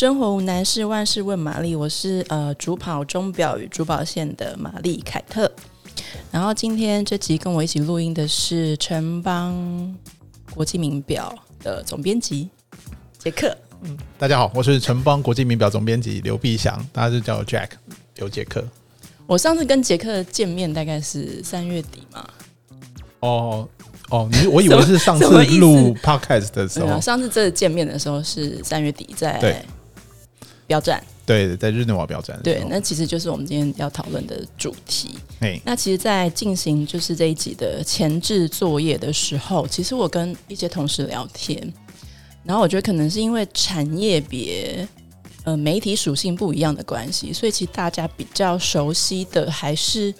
[0.00, 1.76] 生活无难事，万事问玛丽。
[1.76, 5.52] 我是呃主跑钟表与珠宝线的玛丽凯特。
[6.30, 9.94] 然后今天这集跟我一起录音的是城邦
[10.54, 12.48] 国际名表的总编辑
[13.18, 13.54] 杰克。
[13.82, 17.68] 嗯，大家好，我是城邦国际名表总编辑刘必祥，大家就叫我 Jack
[18.16, 18.64] 刘杰克。
[19.26, 22.26] 我上次跟杰克见面大概是三月底嘛。
[23.20, 23.68] 哦。
[24.08, 25.28] 哦，你我以为是上次
[25.60, 29.64] 录 podcast 的时候，嗯、上次这次见面的时候是三月底在
[30.70, 35.18] 表展，对，在日内瓦表展，对，那其实就是我们今天要讨论的主题。
[35.40, 41.60] 哎，那其实，在进行就是这一集的前置作业的时候，其实我跟一些同事聊天，
[42.44, 44.86] 然后我觉得可能是因为产业别
[45.42, 50.14] 呃媒体属性不一样的关系，所以其实大家比较熟悉的还是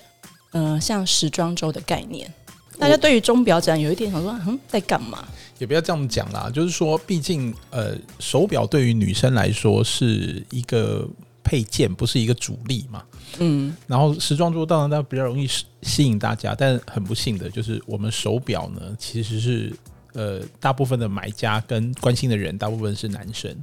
[0.50, 2.28] 嗯、呃、像时装周的概念。
[2.76, 5.28] 大家对于钟表展有一点想说，嗯，在干嘛？
[5.60, 11.06] 也不要这样讲啦，就是说，毕竟呃，手表对于女生来说是一个
[11.44, 13.04] 配件，不是一个主力嘛。
[13.38, 13.76] 嗯。
[13.86, 15.46] 然后时装周当然它比较容易
[15.82, 19.70] 吸引大家，但很不幸的就是我们手表呢，其实是
[20.14, 23.54] 呃，大部分的买家跟关心的人，大部分是男生。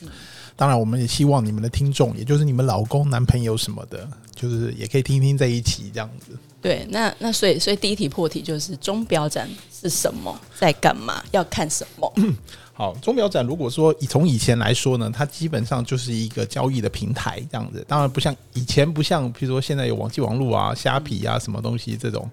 [0.00, 0.08] 嗯。
[0.56, 6.36] 当然，我们也希望你们的听众，也就是你们老公、男朋友什么的，就是也可以听听在一起这样子。
[6.62, 12.12] 对，那那所以所以第一题破题就是钟表展是什么，在干嘛，要看什么？
[12.74, 17.84] 好，钟表展如果说以从以前来说呢，它基本上就是一个交易的平台这样子。
[17.86, 22.28] 当然不像以前，不像比如说现在有网际网路啊、虾皮啊什么东西这种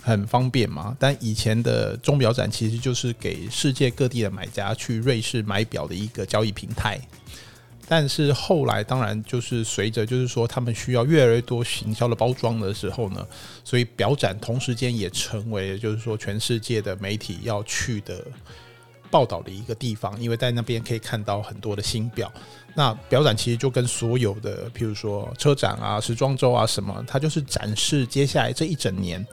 [0.00, 0.96] 很方便嘛。
[0.98, 7.00] 但以前的钟表展其实就是给世界各地的买家去瑞士买表的一个交易平台。
[7.86, 13.26] 但是后来，当然就是随着就是说，他们需要越来越多行销的包装的时候呢，
[13.62, 18.24] 所以表展同时间也成为就是说全世界的媒体要去的
[19.10, 22.32] 报道的一个地方，因为在那边可以看到很多的新表。
[22.74, 29.24] 那表展其实就跟所有的，譬如说车展啊、时装周啊什么，它就是展示接下来这一整年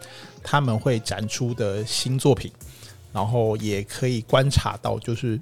[0.43, 2.51] 他们会展出的新作品，
[3.13, 5.39] 然后也可以观察到就是。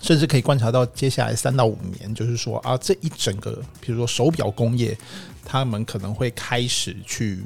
[0.00, 4.96] 甚至可以观察到接下来三到五年，就是说啊，这一整个，比如说手表工业，
[5.44, 7.42] 他们可能会开始去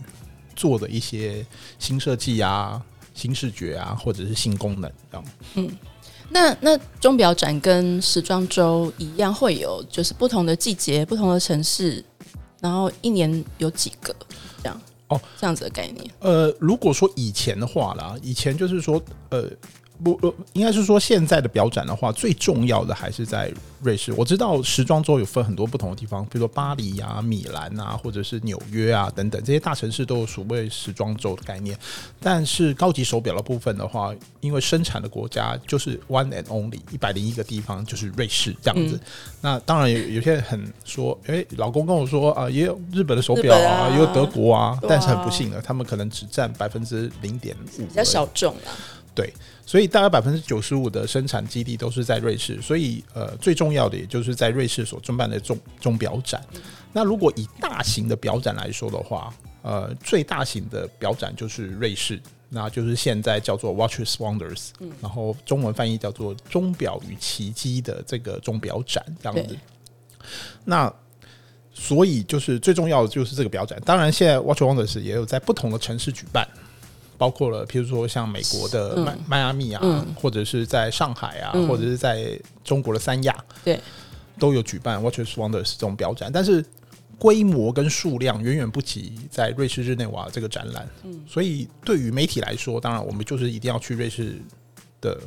[0.56, 1.46] 做的一些
[1.78, 2.82] 新设计啊、
[3.14, 5.24] 新视觉啊，或者是新功能这样。
[5.54, 5.70] 嗯，
[6.28, 12.04] 那那钟表展跟时装周一样，会有就是不同的季节、不同的城市，
[12.60, 14.14] 然后一年有几个
[14.62, 16.10] 这样哦，这样子的概念。
[16.18, 19.00] 呃，如果说以前的话啦，以前就是说
[19.30, 19.48] 呃。
[20.02, 23.52] 不，应该是说现在的表展的话，最重要的还是在
[23.82, 24.12] 瑞士。
[24.14, 31.78] 我知道时装周有分很多不同的地方，比如说巴黎啊、米兰啊，或者是纽约啊等等这些大城市都有所谓时装周的概念。
[32.18, 38.96] 但是高级手表的部分的话，因为生产的国家就是 one and only 一百零一个地方就是瑞士这样子。
[38.96, 39.00] 嗯、
[39.42, 48.72] 那当然有有些人很说，诶、欸，老公跟我说啊，也有日本的手表啊，啊，也有德国啊，啊，但是很不幸的，他们可能只占百分之零点五，比较小众啊。
[49.14, 49.32] 对，
[49.66, 56.40] 所以大概百分之九十五的生产基地都是在瑞士，所以呃，最重要的也就是在瑞士所举办的钟钟表展。
[56.92, 69.56] 那如果以大型的表展来说的话，呃，最大型的表展就是瑞士，那就是现在叫做 Watches Wonders，嗯，然后中文翻译叫做钟表与奇迹的这个钟表展这样子。
[70.64, 70.92] 那
[71.74, 76.48] 所以就是最重要的就是这个表展，当然现在 Watches Wonders 也有在不同的城市举办。
[77.20, 83.78] 包括了，譬如说像美国的迈迈阿密啊、嗯，或者是在上海啊、嗯，或者是在中国的三亚，对，
[84.38, 86.64] 都有举办 Watches Wonders 这种表展，但是
[87.18, 90.88] 规模跟数量远远不及在瑞士日内瓦这个展览。
[91.04, 94.40] 嗯，所以对于媒体来说，当然我们就是一定要去瑞士
[95.02, 95.20] 的。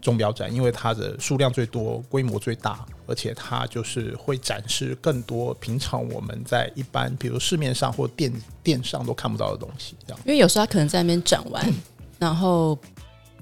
[0.00, 8.32] 钟表展，因为它的数量最多，规模最大，而且它就是会展示更多平常我们在一般，比如市面上或电
[8.62, 9.94] 电上都看不到的东西。
[10.06, 11.74] 这样，因为有时候它可能在那边展完，嗯，
[12.18, 12.78] 然后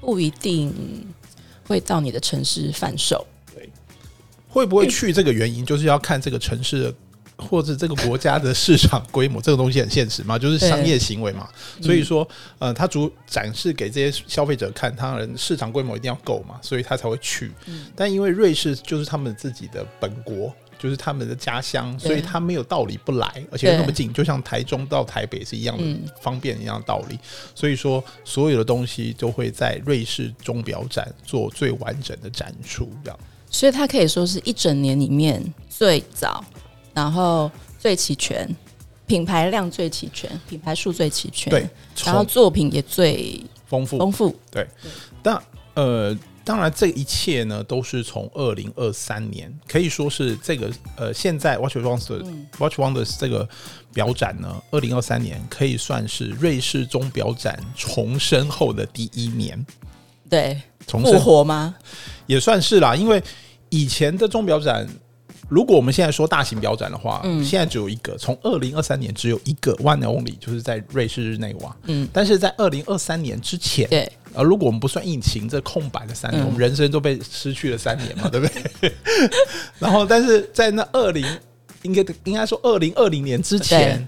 [0.00, 0.72] 不一定
[1.66, 3.26] 会到你的城市贩售。
[3.54, 3.68] 对，
[4.48, 6.94] 会不会去这个原因，就是要看这个城市的。
[7.36, 11.48] 或者这个国家的市场规模，这个东西很现实嘛， 就是商业行为嘛。
[11.82, 12.26] 所以说，
[12.58, 17.52] 呃，他主展示给这些消费者看，他人市场规模一定要够嘛，所以他才会去。
[17.94, 25.84] 但因为瑞士就是他们自己的本国，就是他们的家乡，所以他没有道理不来，而且那么近，就像台中到台北是一样的
[26.22, 27.18] 方便一样的道理。
[27.54, 33.18] 所以说，所有的东西都会在瑞士钟表展做最完整的展出，这样。
[33.50, 36.42] 所以它可以说是一整年里面最早。
[36.96, 38.48] 然后最齐全，
[39.06, 41.68] 品牌量最齐全，品牌数最齐全，对，
[42.06, 44.34] 然后作品也最丰富丰富。
[44.50, 44.66] 对，
[45.22, 45.38] 但
[45.74, 53.46] 呃，当然，这一切呢，都是从二零二三年，可以说是这个呃，现在 Watch Wonders、嗯、Watch Wonders 这个
[53.92, 59.66] 表展呢，二零二三年可以算是瑞士钟表展重生后的第一年。
[60.30, 61.76] 对，重生复活吗？
[62.24, 63.22] 也算是啦，因为
[63.68, 64.88] 以前的钟表展。
[65.48, 71.76] 如果我们现在说大型表展的话，嗯，现在只有一个，从二零二三年只有一个 One Only，就是在瑞士日内瓦。
[71.84, 78.46] 嗯，但是在二零二三年之前，对，呃，如果我们不算疫情这空白的三年，嗯，我们人生都被失去了三年嘛，对不
[78.80, 78.92] 对？
[79.78, 81.24] 然后，但是在那二零
[81.82, 84.04] 应该应该说二零二零年之前，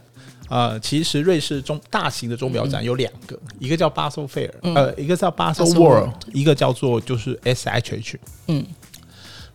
[0.49, 8.17] 呃，其实瑞士中大型的钟表展有两个，嗯，一个叫 Basel Fair，嗯，呃，一个叫 Basel World，一个叫做就是 SIHH，
[8.49, 8.67] 嗯。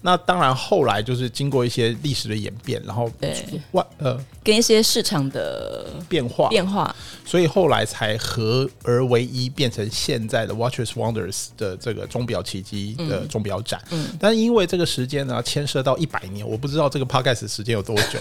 [0.05, 3.33] 那当然，后来就是经过一些历史的演变，然后对
[3.71, 13.81] 外呃跟一些市场的变化变化，所以后来才合而为一，变成现在的 Watches Wonders 的这个钟表奇迹的钟表展。
[13.91, 18.19] 嗯，但是因为这个时间呢，牵涉到一百年，我不知道这个 Podcast 时间有多久，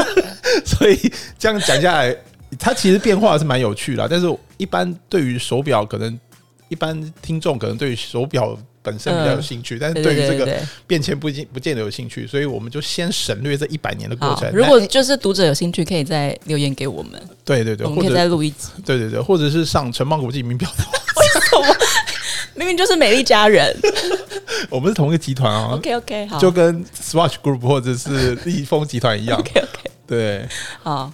[0.64, 0.98] 所以
[1.38, 2.16] 这样讲下来，
[2.58, 4.08] 它其实变化是蛮有趣的。
[4.08, 6.18] 但是，一般对于手表，可能
[6.70, 8.58] 一般听众可能对于手表。
[8.88, 14.50] 本身比较有兴趣，嗯、但是对于这个变迁不见不见得有兴趣，所以我们就先省略这一百年的过程。
[14.52, 17.20] 如果就是读者有兴趣，可以再留言给我们。
[17.44, 18.68] 对对对，我们可以再录一集。
[18.84, 20.68] 对对对，或者是上城邦国际名表。
[21.18, 21.76] 为什么？
[22.56, 23.76] 明明就是美丽家人，
[24.70, 25.74] 我们是同一个集团啊。
[25.74, 29.38] OK OK，好，就跟 Swatch Group 或者是立丰集团一样。
[29.38, 30.48] OK OK，对，
[30.82, 31.12] 好。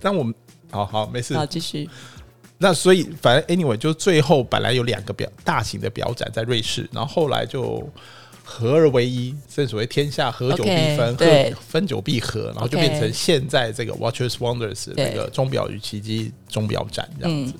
[0.00, 0.34] 但我们
[0.70, 1.88] 好好没事，好继续。
[2.56, 7.86] 那所以，反正 anyway，就最后本来有两个表大型的表展在瑞士，然后后来就
[8.44, 17.52] 合而为一，正所谓天下合久必分，对，分久必合，然后就变成现在这个 Watches Wonders 那个钟表与奇迹钟表展这样子。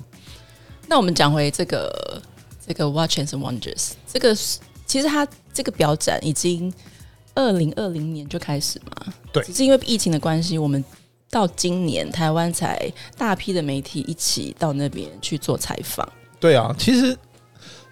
[0.87, 2.21] 那我们讲回这个
[2.65, 4.33] 这个 Watches Wonders，这个
[4.85, 6.73] 其实它这个表展已经
[7.33, 10.83] 二零二零年就开始嘛，对，只是因为疫情的关系，我们。
[11.35, 16.07] 到今年，台湾才大批的媒体一起到那边去做采访。
[16.39, 17.17] 对啊，其实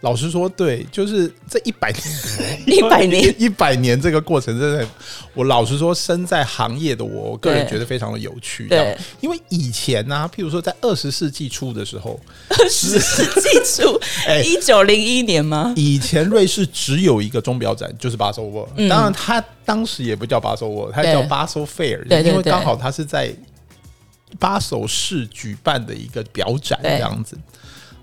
[0.03, 4.87] 老实说，对，就是这一百年， 一百年， 一百年这个过程，真的，
[5.33, 8.67] 我老实说，身在行业的我，我个人觉得非常的有趣。
[8.67, 12.19] 对，因为以前呢、啊，譬如说在二十世纪初的时候，
[12.49, 15.73] 二十世纪初， 哎，一九零一年吗？
[15.77, 18.87] 以前瑞士只有一个钟表展，就是 Basel World、嗯。
[18.87, 19.43] 当然他。
[19.65, 23.33] 当时也不叫 Basel World，它叫 Basel Fair，因为刚好它是在
[24.37, 27.37] 巴首市举办的一个表展这样子。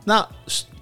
[0.05, 0.27] 那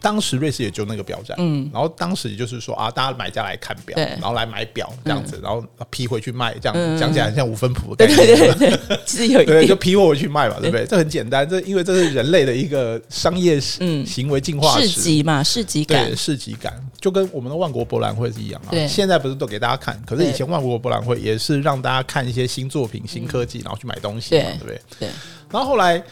[0.00, 9.58] 当时瑞士也就那个表展，嗯，然后当时也就是说啊，大家买家来看表，然后来买表这样子，嗯、然后批回去卖，这样讲、嗯、起来很像五分谱的概念，对对对对，其实有一点。
[9.58, 10.70] 对，就批货回去卖嘛，对。
[10.70, 10.86] 不对？
[10.86, 18.70] 这很简单，这因为这是人类的一个商业行为进化史，市集嘛，市集感，市集感，就跟我们的万国博览会是一样啊。
[18.70, 24.80] 对，现在不是都给大家看，可是以前万国博览会也是让大家看一些新作品、新科技，然后去买东西嘛，对不对？
[25.00, 25.08] 对，
[25.50, 26.02] 然后后来。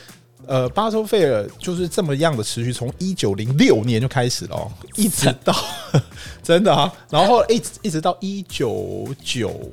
[0.46, 5.54] 呃，巴塞费尔就是这么样的持续，从一九零六年就开始了，哦，一直到
[6.42, 9.70] 真的啊，然后一直一直到一九九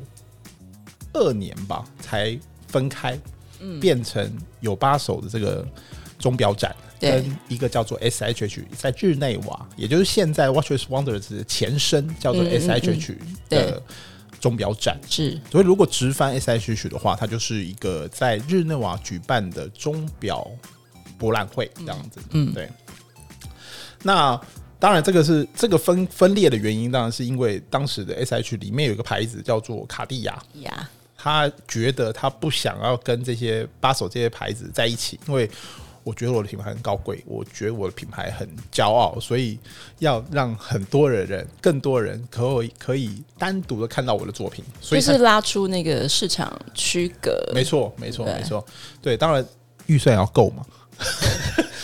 [1.13, 2.37] 二年吧，才
[2.67, 3.19] 分开，
[3.59, 4.31] 嗯，变成
[4.61, 5.65] 有巴首的这个
[6.17, 13.15] 钟表展，跟一个叫做 SIHH 在日内瓦，也就是现在 Watches Wonders 的前身，叫做 SIHH
[13.49, 13.81] 的。
[14.43, 20.45] 钟表展是，所以如果直翻 SIHH 的话，它就是一个在日内瓦举办的钟表
[21.17, 22.19] 博览会这样子。
[22.31, 22.69] 嗯，对。
[24.01, 24.37] 那
[24.77, 30.43] 当然，这个是这个分分裂的原因，当然是因为当时的 SIHH 里面有一个牌子叫做卡地亚，
[31.15, 35.49] 他觉得他不想要跟这些巴手这些牌子在一起，因为。
[36.03, 39.57] 我觉得我的品牌很高贵，我觉得我的品牌很骄傲，所以
[39.99, 47.31] 要让很多的人、更多人可以可以单独的看到我的作品，所以是拉出那个市场区隔。
[47.53, 48.65] 没错，没错，没错。
[49.01, 49.45] 对，当然
[49.85, 50.65] 预算要够嘛。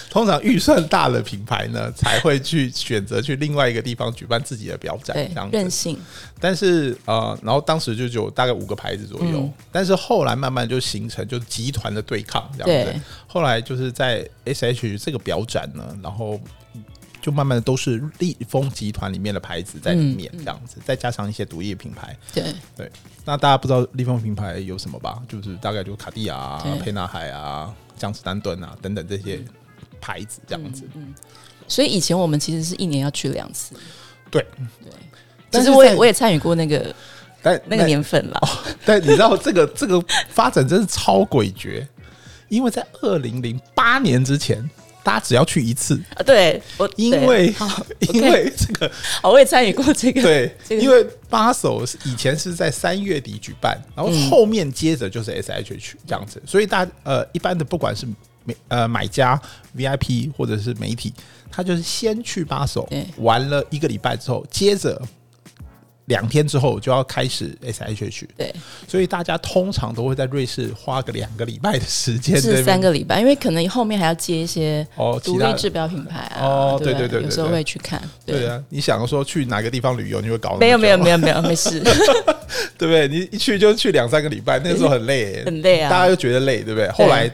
[0.09, 5.99] 通常预算大的品牌呢，才会去选择去另外一个地方举办自己的表展，这样任性。
[6.39, 13.01] 但是呃，然后当时就有大概五个牌子左右，嗯、但是后来慢慢就形成就集团的对抗这样子。
[13.27, 16.39] 后来就是在 SIHH 这个表展呢，然后
[17.21, 22.17] 就慢慢的都是立丰集团里面的牌子在里面这样子，嗯、再加上一些独立品牌。
[22.33, 22.91] 对对，
[23.25, 25.21] 那大家不知道立丰品牌有什么吧？
[25.27, 29.39] 就是大概就卡地亚、啊、沛纳海啊、江诗丹顿啊等等这些。
[30.01, 31.13] 牌子这样子，嗯，嗯，
[31.67, 33.75] 所以以前我们其实是一年要去两次，
[34.31, 34.45] 对。
[34.83, 34.91] 对。
[35.51, 36.93] 其实我也我也参与过那个，
[37.41, 38.39] 但那个年份了。
[38.85, 41.83] 但你知道这个这个发展真是超诡谲，
[42.49, 44.69] 因为在二零零八年之前，
[45.01, 45.99] 大家只要去一次。
[46.15, 46.21] 啊。
[46.21, 47.51] 对，我因为
[48.13, 48.91] 因为这个，
[49.23, 50.21] 我也参与过这个。
[50.21, 58.05] 对，因为八首以前是在三月底举办，然后后面接着就是 SIHH 这样子，所以大家呃一般的不管是
[58.49, 59.39] 买呃买家
[59.77, 61.13] VIP 或者是媒体，
[61.51, 62.87] 他就是先去巴首
[63.17, 65.01] 玩了一个礼拜之后，接着。
[66.09, 68.51] 两天之后就要开始 SIHH，对，
[68.87, 78.47] 所以大家通常都会在瑞士花个两个礼拜的时间，是三个礼拜，因为可能后面还要接一些哦独立制表品牌啊，哦，对对对，有时候会去看，对。
[78.47, 81.79] 啊，你想说去哪个地方旅游，你会搞没有没有没有没有没事，
[82.75, 83.07] 对不对？
[83.07, 86.89] 你一去就去两三个礼拜，那个时候很累，很累啊，大家就觉得累，对不对？
[86.89, 87.31] 后来。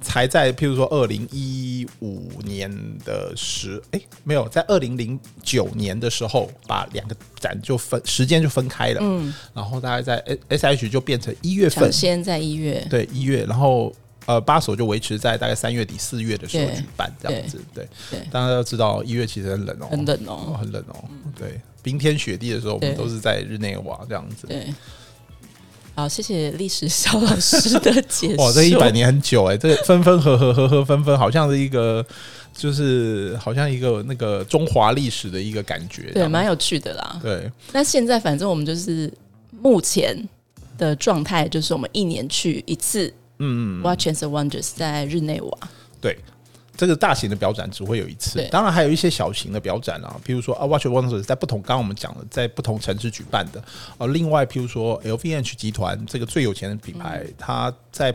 [0.00, 2.70] 才在譬如说二零一五年
[3.04, 13.92] 的十哎、欸、没有在二零零九年的时候把两个展就分时间就分开了，嗯，然后大概在 S H 就变成一月份，先在一月，对一月，然后
[14.26, 17.88] 呃巴首就维持在大概三月底四月的时候举办这样子，对。
[18.10, 21.04] 对，大家都知道一月其实很冷哦，很冷哦，很冷哦，
[21.36, 24.72] 对，冰天雪地的时候我们都是在日内瓦这样子，对。
[25.96, 28.36] 好，谢谢历史肖老师的解释。
[28.38, 32.04] 哇，这一百年很久哎，这分分合合，合合分分，好像是一个，
[32.54, 36.12] 就是好像一个那个中华历史的一个感觉。
[36.12, 37.18] 对，蛮有趣的啦。
[37.22, 39.10] 对，那现在反正我们就是
[39.62, 40.14] 目前
[40.76, 43.12] 的状态，就是我们一年去一次。
[43.38, 45.58] 嗯嗯，Watches and Wonders 在日内瓦。
[46.00, 46.18] 对。
[46.76, 53.62] 这个大型的表展只会有一次，当然还有一些小型的表展啊，比如说啊，Watches and Wonders 在不同，刚刚我们讲的，在不同城市举办的。
[53.98, 58.14] 呃，另外，譬如说 LVMH 集团这个最有钱的品牌，它在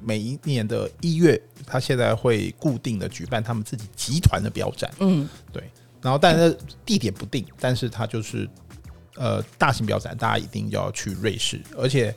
[0.00, 4.90] 每一年的一月，它现在会固定的举办他们自己集团的表展。
[4.98, 5.62] 嗯，对。
[6.00, 8.48] 然后，但是地点不定，但是它就是
[9.16, 12.14] 呃大型表展，大家一定要去瑞士，而且。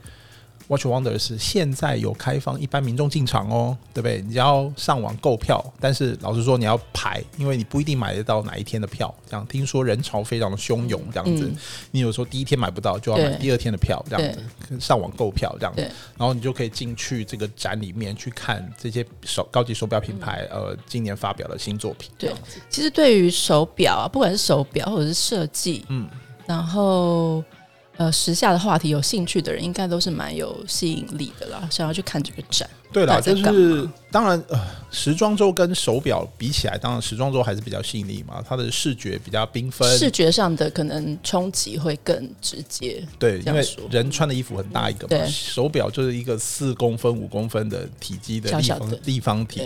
[0.67, 4.21] Watches and Wonders 现在有开放一般民众进场哦，对不对？
[4.27, 9.13] 你要上网购票，但是老实说你要排，因为你不一定买得到哪一天的票。
[9.29, 11.55] 这样听说人潮非常的汹涌，这样子，嗯、
[11.91, 15.81] 你有时候第一天买不到，就要买第二天的票，这样子上网购票这样子，
[16.17, 22.09] 然后你就可以进去这个展里面去看这些手高级手表品牌呃今年发表的新作品。
[22.17, 22.33] 对，
[22.69, 26.07] 其实对于手表啊，不管是手表或者是设计，嗯，
[26.47, 27.43] 然后。
[27.97, 32.69] 呃，时下的话题有兴趣的人，应该都是蛮有吸引力的啦，想要去看这个展。
[32.91, 34.59] 对啦，就是当然，呃，
[34.91, 43.05] 时装周跟手表比起来，当然时装周还是比较吸引力嘛，它的视觉比较缤纷，视觉上的可能冲击会更直接。
[43.19, 49.61] 对，因为人穿的衣服很大一个嘛，手表就是一个四公分、五公分的体积的立方立方体，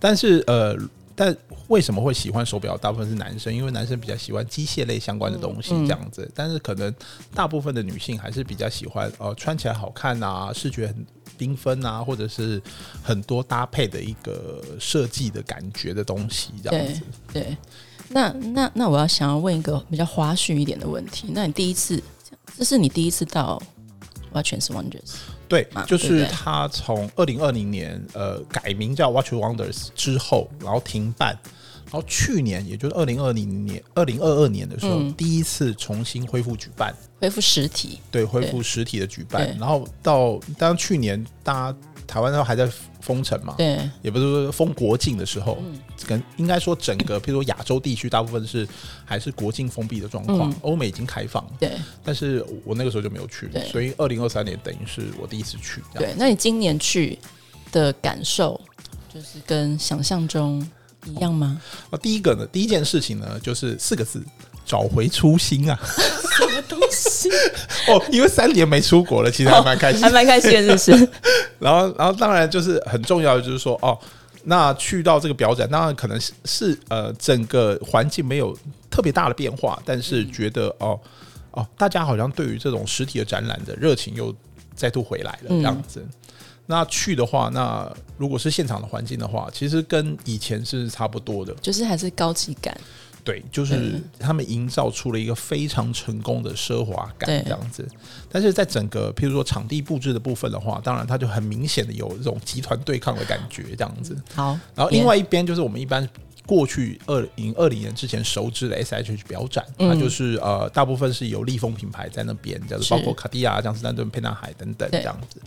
[0.00, 0.76] 但是呃。
[1.18, 2.76] 但为什么会喜欢手表？
[2.76, 6.30] 大部分是男生，因为男生比较喜欢机械类相关的东西，这样子。
[6.32, 6.94] 但是可能
[7.34, 11.04] 大部分的女性还是比较喜欢，呃，穿起来好看啊，视觉很
[11.36, 12.62] 缤纷啊，或者是
[13.02, 17.02] 很多搭配的一个设计的感觉的东西，这样子。
[17.32, 17.56] 对，对，
[18.10, 21.28] 那那那我要想要问一个比较花絮一点的问题。
[21.32, 22.00] 那你第一次，
[22.56, 23.60] 这是你第一次到
[24.32, 25.16] Watch and Wonders？
[25.48, 31.36] 对，就是他从二零二零年呃改名叫 Watches and Wonders 之后，然后停办，
[31.86, 41.78] 然后去年也就是二零二零年二零二二年的时候，嗯、第一次重新恢复举办，恢复实体，对，恢复实体的举办，然后到当去年大家。
[42.08, 42.68] 台湾都还在
[43.00, 43.54] 封城嘛？
[43.58, 48.66] 对，也不是说封国境的时候，嗯跟应该说整个， 譬如说亚洲地区，大部分是
[49.04, 50.52] 还是国境封闭的状况。
[50.62, 51.72] 欧美已经开放，对。
[52.02, 55.82] 但是我那个时候就没有去，所以二零二三年等于是我第一次去。
[55.94, 57.18] 对，那你今年去
[57.70, 58.58] 的感受，
[59.12, 60.66] 就是跟想象中
[61.04, 61.60] 一样吗？
[61.90, 64.24] 啊，第一个呢，第一件事情呢，就是四个字。
[64.68, 65.80] 找回初心啊！
[66.36, 67.30] 什么东西？
[67.88, 71.08] 哦，因为三年没出国了，其实还蛮开心，还蛮开心的，是不是？
[71.58, 73.98] 然后，然后当然就是很重要的，就是说，哦，
[74.44, 78.54] 那去到这个表展，当然可能是是呃，整个环境没有
[78.90, 81.00] 特别大的变化，但是觉得哦
[81.52, 84.34] 哦，大家好像对于这种实体的展览的热情又
[84.76, 86.00] 再度回来了，这样子。
[86.00, 86.08] 嗯、
[86.66, 92.78] 那去的话，那如果是现场的环境的话，其实跟以前是差不多的，就是还是高级感。
[93.24, 97.86] 对，就是他们营造出了一个非常成功的奢华感这样子，
[98.30, 104.16] 但是在整个譬如说场地布置的部分的话，当然它就很明显的有这种集团对抗的感觉这样子。
[104.34, 106.08] 好，然后另外一边就是我们一般
[106.46, 115.38] 过去二零二零年之前熟知的 SIHH 表展，它就是呃大部分是由利丰品牌在那边，就是包括卡地亚、江诗丹顿、沛纳海等等这样子。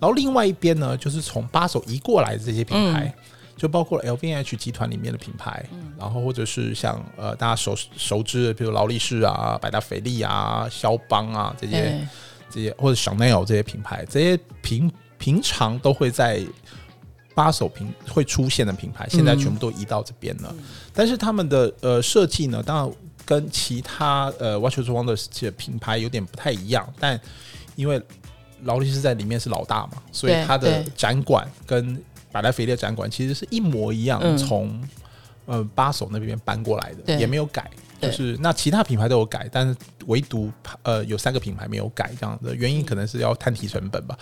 [0.00, 3.14] 然后另外一边呢，就是从巴手移过来的这些品牌。
[3.56, 12.08] 就包括 LVMH 集团里面的品牌，嗯、然后或者是像呃大家熟熟知的，比如劳力士啊、百达翡丽啊、肖邦啊这些对
[12.50, 16.40] 这些，或者 Chanel 这些品牌，这些平平常都会在
[17.34, 20.54] 八手平会出现的品牌，现在全部都移到这边了。
[20.56, 22.90] 嗯、但是他们的呃设计呢，当然
[23.24, 26.86] 跟其他呃 Watches Wonders 的品牌有点不太一样。
[27.00, 27.18] 但
[27.74, 28.00] 因为
[28.64, 32.02] 劳力士在里面是老大嘛，所以它的展馆跟
[32.36, 34.68] 百来翡丽展馆其实是一模一样，从、
[35.46, 37.70] 嗯、呃八手那边搬过来的，也没有改。
[37.98, 39.74] 就是那其他品牌都有改，但是
[40.04, 40.52] 唯独
[40.82, 44.18] 呃有三个品牌没有改，这样的原因可能是要摊提成本吧。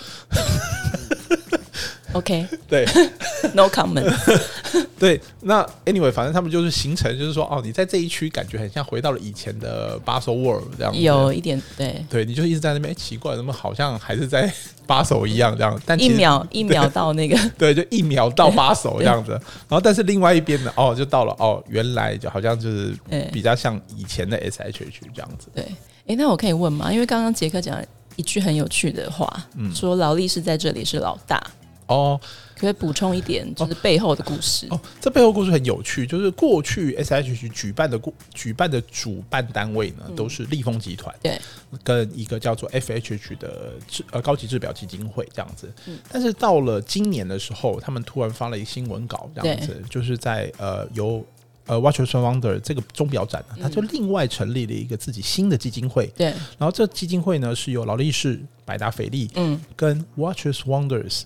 [2.14, 2.84] OK， 对，
[3.54, 4.10] No comment。
[4.98, 14.50] 对，那 Anyway，反正他们就是行程，就是说，哦，你在这一区感觉很像回到了以前的 Basel World 这样子，有一点对，对，你就一直在那边，哎，奇怪，怎么好像还是在
[14.86, 15.78] Basel 一样这样？
[15.84, 19.32] 但一秒一秒到那个，对，就一秒到 Basel 这样子。
[19.32, 22.94] 然后，但是另外一边呢，哦，就到了，哦，原来就好像就是
[23.32, 25.48] 比较像以前的 SHH 这样子。
[25.54, 25.64] 对，
[26.06, 26.92] 哎，那我可以问吗？
[26.92, 27.84] 因为刚刚杰克讲了
[28.16, 31.42] 一句很有趣的话，嗯，说劳力士在这里是老大。
[31.86, 32.20] 哦，
[32.56, 34.66] 可以补充一点，就是背后的故事。
[34.70, 38.00] 哦，这背后故事很有趣，就是过去 SHH 举办的
[38.32, 41.38] 举办的主办单位呢，都是利丰集团，对，
[41.82, 43.74] 跟一个叫做 FHH 的
[44.10, 45.70] 呃高级制表基金会这样子。
[46.10, 51.24] 但是到了今年的时候，他们突然发了一个新闻稿，这样子，就是在呃由
[51.66, 56.26] 呃 Watches of Wonders 这个钟表展呢，他就另外成立了一个自己新的基金会，对。
[56.58, 61.24] 然后这基金会呢是由劳力士、百达翡丽，嗯，跟 Watches Wonders。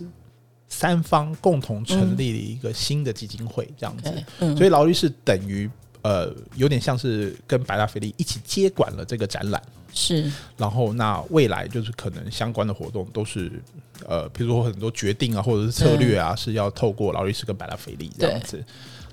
[0.68, 5.68] 三方共同成立了一个新的基金会，这样子，嗯、所以劳力士等于
[6.02, 10.30] 呃有点像是跟百达翡丽一起接管了这个展览，是。
[10.56, 13.50] 然后那未来就是可能相关的活动都是
[14.06, 18.62] 呃，比如说很多决定啊，或者是策略啊，是要透过劳力士跟百达翡丽这样子。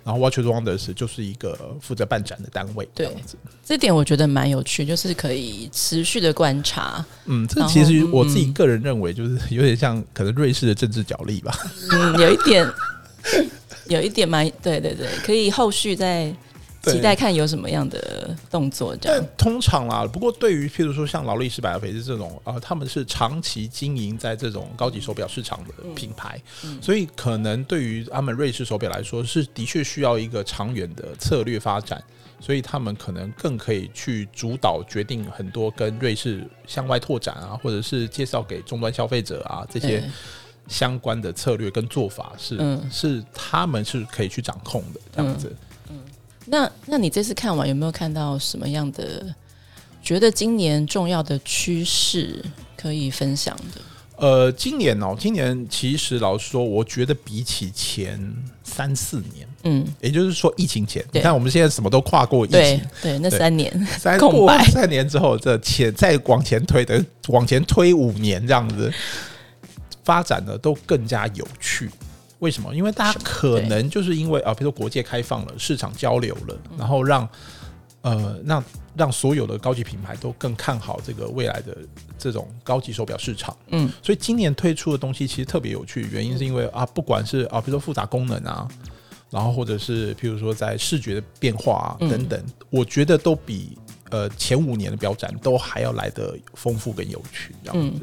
[0.06, 3.36] 然后 Watches Wonders 就是一个负责办展的单位，这样子。
[3.66, 7.04] 这点我觉得蛮有趣，就是可以持续的观察。
[7.26, 11.54] 嗯，这其实我自己个人认为，就是有点像可能瑞士的政治角力吧。
[11.92, 12.72] 嗯，有一点，
[13.88, 16.34] 有一点蛮对对对，可以后续再。
[16.92, 19.20] 期待看有什么样的动作，这样。
[19.20, 32.04] 但通常啦，不过对于譬如说像劳力士、百达翡丽这种，呃，他们是长期经营在这种高级手表市场的品牌，嗯嗯、所以可能对于他们瑞士手表来说，是的确需要一个长远的策略发展，
[32.40, 40.04] 所以他们可能更可以去主导决定很多跟瑞士向外拓展啊，或者是介绍给终端消费者啊这些
[40.68, 45.48] 相关的策略跟做法是，是、嗯、是他们是可以去掌控的这样子。
[45.50, 45.58] 嗯
[46.46, 49.26] 那那你这次看完有没有看到什么样的
[50.02, 52.44] 觉得今年重要的趋势
[52.78, 53.82] 可以分享的？
[54.18, 58.18] 呃，今年哦，今年其实老实说，我觉得比起前
[58.64, 68.90] 三四年，嗯，也就是说疫情前，你看我们现在什么都跨过疫情，对，对，那三年三过三年之后，这前再往前推的往前推五年这样子
[70.06, 71.90] 发展的都更加有趣。
[72.46, 72.76] 为什么？
[72.76, 77.28] 因为大家可能就是因为啊，比如说国界开放了，市场交流了，然后让
[78.02, 78.64] 呃，让
[78.96, 81.76] 让所有的高级品牌都更看好这个未来的
[82.20, 83.58] 这种高级手表市场。
[83.70, 88.68] 嗯，所以今年推出的东西其实特别有趣，原因是因为啊，不管是啊，比如说复杂功能啊，
[89.32, 93.76] 然后或者是譬如说在视觉的变化啊等等，我觉得都比
[94.12, 98.02] 呃前五年的表展都还要来得丰富跟有趣，这样子。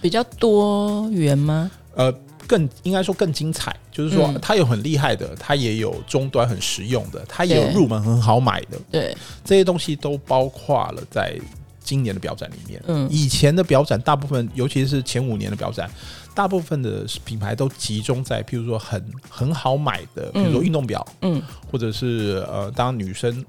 [0.00, 1.70] 比较多元吗？
[1.96, 2.10] 呃。
[2.46, 11.38] 更应该说更精彩，就是说它有很厉害的，它也有终端很实用的，它也有入门很好买的，对，这些东西都包括了在
[11.80, 12.82] 今年的表展里面。
[12.86, 15.90] 嗯，以前的表展大部分，尤其是前五年的表展，
[16.34, 23.44] 大部分的品牌都集中在譬如说很很好买的，比如说运动表，嗯，或者是呃，当女生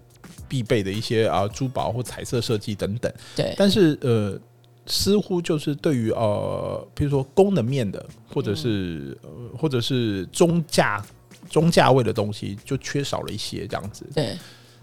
[0.47, 3.11] 必备的一些啊珠宝或彩色设计等等。
[3.35, 4.39] 对，但是呃。
[4.87, 11.03] 似乎就是对于呃，比如说功能面的，或者是呃，或者是中价
[11.49, 14.05] 中价位的东西，就缺少了一些这样子。
[14.13, 14.37] 对。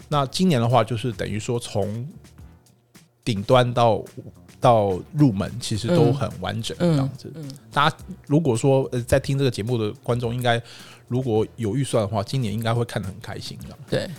[0.09, 2.05] 那今年的话，就是等于说从
[3.23, 4.03] 顶端到
[4.59, 7.31] 到入门，其实都很完整这样子。
[7.35, 7.49] 嗯。
[7.71, 10.61] 大家如果说呃在听这个节目的观众，应该
[11.07, 13.57] 如果有预算的话，今年应该会看得很开心。
[13.89, 14.09] 对。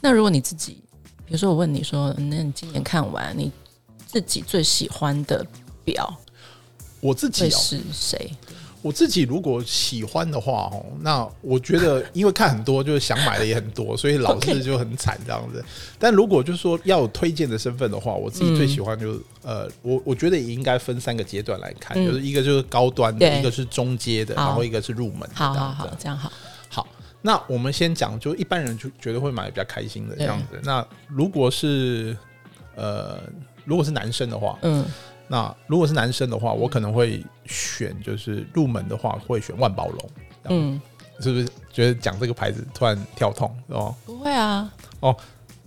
[0.00, 0.82] 那如果你自己，
[1.24, 3.52] 比如说我问你说，那你今年看完你？
[4.08, 5.46] 自己最喜欢的
[5.84, 6.18] 表，
[7.00, 8.30] 我自己是谁？
[8.80, 15.62] 我自己如果喜欢的话，哦，那我觉得因为看很多，就是想买的也很多，所以老 是就很惨这样子。
[15.98, 25.28] 但如果就是说要有推荐的身份的话，我自己最喜欢就是呃，我我觉得也应该分三个阶段来看，就是一个就是高端的，一个是中阶的，然后一个是入门。
[25.34, 26.32] 好好好，这样好。
[26.70, 26.86] 好，
[27.20, 30.58] 那我们先讲，就一般人就觉得会买比较开心的这样子。
[30.62, 32.16] 那如果是
[32.76, 33.18] 呃。
[33.68, 34.82] 如果是男生的话，嗯，
[35.28, 40.10] 那如果是男生的话，我可能会选，就是入门的话会选万宝龙，
[40.44, 40.80] 嗯，
[41.20, 43.94] 是不是觉得讲这个牌子突然跳痛哦？
[44.06, 45.14] 不会啊，哦，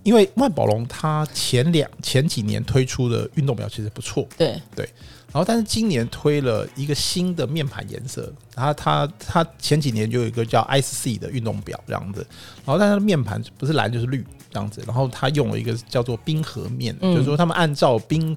[0.01, 4.59] 因为万宝龙它前两前几年推出的运动表其实不错，对。
[4.75, 4.89] 对。
[5.33, 12.19] 然后，但是今年推了一个新的面盘颜色，然后它它前几年就有一个叫 Ice C 的运动表这样子，
[12.65, 18.35] 然后但它的面盘不是蓝就是绿这样子，然后他用了一个叫做冰河面，嗯、就是说他们按照冰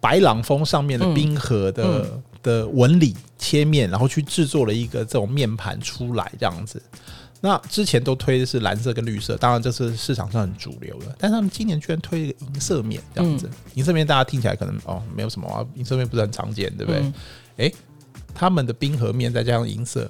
[0.00, 6.82] 白朗峰上面的冰河的、嗯、的纹理切面，然后去制作了一个这种面盘出来这样子。
[7.44, 11.06] 那之前都推的是蓝色跟绿色，当然这是市场上很主流的。
[11.18, 17.00] 但是他们今年居然推一个银色面这样子，银、嗯、色面大家听起来可能哦没有什么啊，银色面不是很常见，对不对？
[17.00, 17.14] 诶、嗯
[17.56, 17.74] 欸，
[18.32, 20.08] 他们的冰河面再加上银色，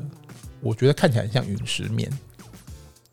[0.60, 2.10] 我觉得看起来很像陨石面，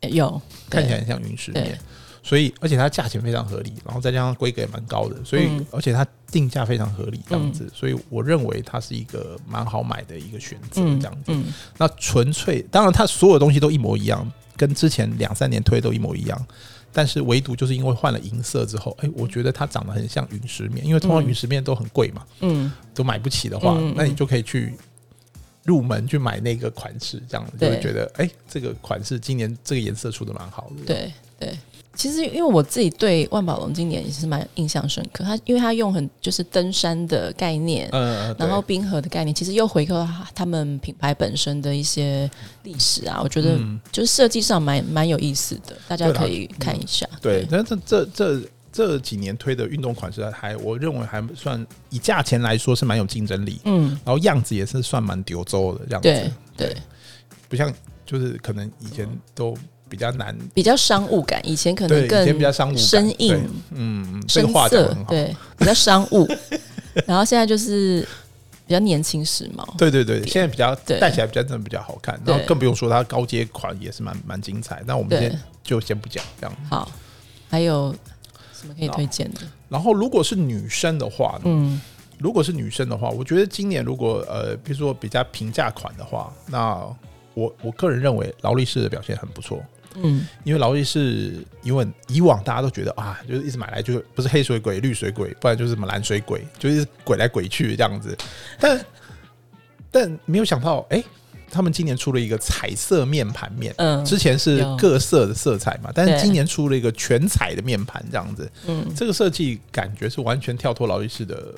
[0.02, 1.80] 有看起来很像陨石面。
[2.22, 11.32] 所以，而且它价钱非常合理，然后再加上规格也蛮高的，所以、嗯、而且它定价非常合理，这样子，所以我认为它是一个蛮好买的一个选择，这样子。
[11.78, 16.46] 那纯粹，当然它所有东西都一模一样，跟之前两三年推都一模一样，
[16.92, 24.74] 但是唯独就是因为换了银色之后，哎、欸，我觉得它长得很像陨石面，因为通常陨石面都很贵嘛，嗯，都买不起的话，那你就可以去
[25.64, 31.58] 入门去买那个款式，这样子就会觉得，哎、欸，这个款式今年这个颜色出的蛮好的，对对。
[31.92, 35.24] 其实，因为我自己对万宝龙今年也是蛮印象深刻。
[35.24, 42.30] 他因为他用很就是登山的概念，嗯，然后冰河的概念，其实又回扣他们品牌本身的一些
[42.62, 43.20] 历史啊。
[43.22, 43.58] 我觉得
[43.90, 47.06] 就是设计上蛮蛮有意思的，大家可以看一下。
[47.20, 48.40] 对，但这这这
[48.72, 53.60] 这几年推的运动款式还，我认为还算以价钱来说是蛮有竞争力。
[53.64, 56.08] 嗯，然后样子也是算蛮丢周的这样子。
[56.56, 56.76] 对对，
[57.48, 57.70] 不像
[58.06, 59.54] 就是可能以前都。
[59.90, 61.40] 比较难，比较商务感。
[61.46, 66.26] 以前可能更比较商务生硬，嗯，深色，对，比较商务。
[67.06, 68.06] 然后现在就是
[68.66, 72.18] 比较年轻时髦，对对对，现在比较戴起来比较真的比较好看。
[72.24, 74.82] 然后更不用说它高阶款也是蛮蛮精彩。
[74.86, 76.56] 那我们先就先不讲这样。
[76.68, 76.90] 好，
[77.48, 77.94] 还有
[78.54, 79.40] 什么可以推荐的？
[79.68, 81.80] 然后如果是女生的话，嗯，
[82.18, 86.76] 如果是女生的话，我觉得今年如果呃，比如说比较平价款的话，那
[87.34, 89.62] 我我个人认为劳力士的表现很不错。
[89.96, 98.16] 嗯，因为劳力士，因为以往大家都觉得啊，就是一直买来就是不是黑水鬼、绿水鬼，不然就是什么蓝水鬼，就是鬼来鬼去这样子。
[98.58, 98.84] 但
[99.90, 101.04] 但没有想到，哎、欸，
[101.50, 111.54] 他们今年出了一个彩色面盘面，嗯，之前是各色的色彩嘛，但是今年出了一个全彩的面盘这样子，嗯，这个设计感觉是完全跳脱劳力士的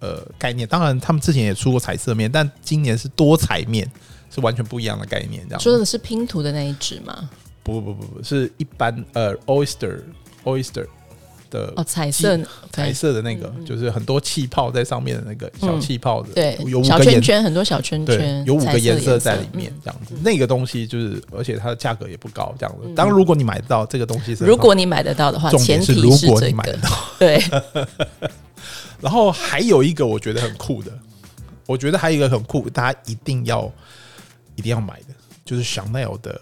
[0.00, 0.68] 呃概念。
[0.68, 3.90] 当然，他们之前也出过彩色面，但今年是多彩面，
[4.30, 5.42] 是完全不一样的概念。
[5.48, 7.30] 这样说的是拼图的那一只吗？
[7.70, 10.00] 不不不不，是一般呃，oyster
[10.44, 10.86] oyster
[11.50, 12.38] 的哦，彩色
[12.72, 20.14] 彩色的那个，就是很多气泡在上面的那个小气泡的，对，有小圈圈，很多小圈圈，有五个颜色在里面，这样子。
[20.22, 22.88] 那个东西就是，而且它的价格也不高，这样子。
[22.94, 27.42] 当然，如果你买得到这个东西，是如果你买得到的话，前提是如果你买得到，对。
[29.00, 30.92] 然后还有一个我觉得很酷的，
[31.66, 33.68] 我觉得还有一个很酷，大家一定要
[34.54, 36.40] 一定要买的，就是 Chanel 的。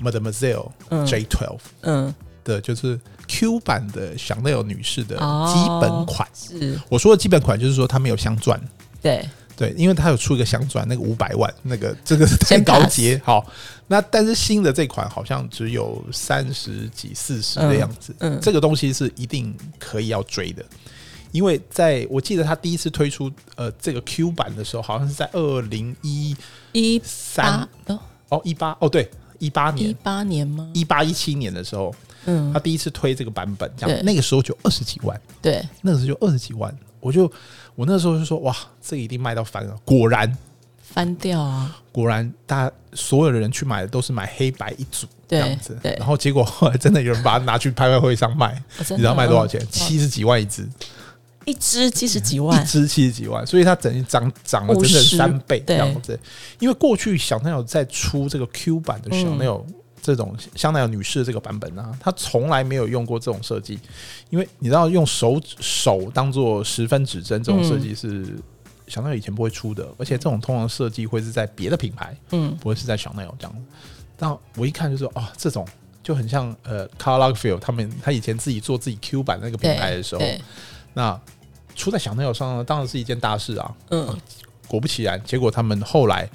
[0.00, 6.28] Mademoiselle J12，嗯，的就是 Q 版的香奈儿女士的基本款。
[6.34, 8.60] 是我说的基本款，就是说它没有镶钻。
[9.02, 13.20] 对对，因为它有出一个镶钻，那个五百万，那个这个太高阶。
[13.24, 13.44] 好，
[13.88, 18.14] 那但是新的这款好像只有三十几、四十的样子。
[18.20, 20.64] 嗯，这个东西是一定可以要追的，
[21.32, 26.36] 因为在我记得他第一次推出呃这个 Q 版的时候，好像是在二零一
[26.72, 27.68] 一三
[28.28, 29.10] 哦一八哦对。
[29.38, 30.70] 一八年，一八年吗？
[30.74, 31.94] 一八一七年的时候，
[32.26, 37.30] 嗯，他第一次推这个版本，这样那个时候就二十几万，对，那个时候就二十几万，我就
[37.74, 40.36] 我那时候就说，哇，这个一定卖到翻了，果然。
[40.80, 41.76] 翻掉啊！
[41.92, 49.60] 果然，大家所有的人去买的都是买黑白一组这样子，对，然后结果后来真的有人把它拿去拍卖会上卖，你知道卖多少钱？
[49.70, 50.66] 七十几万一只。
[51.48, 56.18] 一支七十几万，一支七十几万，所以它等于涨涨了整整三倍这样子。
[56.58, 59.64] 因为过去小奈友在出这个 Q 版的香奈儿
[60.02, 63.78] 这种香奈儿女士这个版本呢、啊，它从来没有用过这种设计。
[64.30, 68.26] 因为你知道，用手手当做十分指针这种设计是
[68.86, 73.54] 小奈儿以前不会出的，而且这种通常设计会是在别的品牌，嗯，不会是在小奈儿这样。
[74.16, 75.66] 但我一看就说，哦，这种
[76.02, 80.22] 就很像呃，Karl Lagerfeld 他们他以前自己做自己 Q 版那个品牌的时候，
[80.94, 81.20] 那。
[81.78, 83.74] 出在香奈儿上呢，当然是一件大事啊。
[83.90, 84.18] 嗯，
[84.66, 86.28] 果不其然，结果他们后来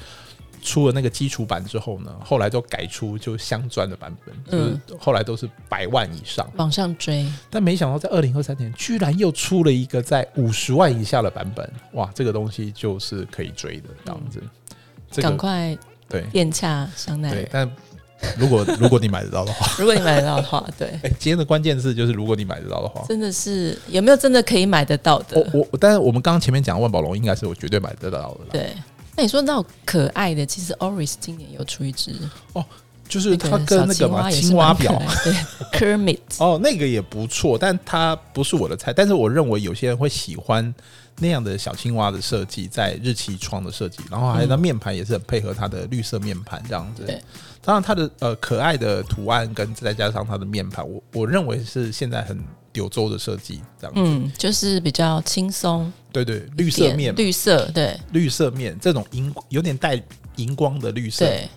[0.61, 7.29] 出了那个基础版之后呢，后来都改出就镶钻的版本，就是后来都是百万以上往上追。
[7.49, 11.69] 但没想到在二零二三年，居然又出了一个在五十万以下的版本。
[11.91, 14.41] 哇，这个东西就是可以追的这样子。
[15.21, 15.77] 赶快
[16.07, 17.47] 对，店洽香奈儿。
[17.51, 17.69] 但
[18.37, 20.87] 如果如果你买得到的话， 如果你买得到的话，对。
[21.03, 25.39] 哎，今天的关键字就是如果你买得到的话，真的是有没有真的可以买得到的？
[25.53, 28.39] 我我，但是我们刚刚前面讲万宝龙应该是我绝对买得到的。
[28.51, 28.69] 对。
[29.15, 32.11] 那你说那种可爱的，其实 Oris 今年有出一只
[32.53, 32.65] 哦。
[33.07, 35.33] 就是它跟那个嘛青蛙表，对，
[35.77, 38.91] Kermit 哦，那个也不错，但它不是我的菜。
[38.91, 40.73] 但是我认为有些人会喜欢
[41.19, 47.03] 那样的小青蛙的设计，在日期窗的设计，然后还有它面盘也是很配合它的绿色面盘这样子。
[47.05, 47.21] 对，
[47.61, 52.39] 当然它的呃可爱的图案跟再加上它的面盘，我我认为是现在很
[52.73, 54.01] 柳州的设计这样子。
[54.01, 55.91] 嗯，就是比较轻松。
[56.11, 60.01] 对对，绿色面，绿色对，绿色面这种荧有点带
[60.35, 61.25] 荧光的绿色。
[61.25, 61.49] 对。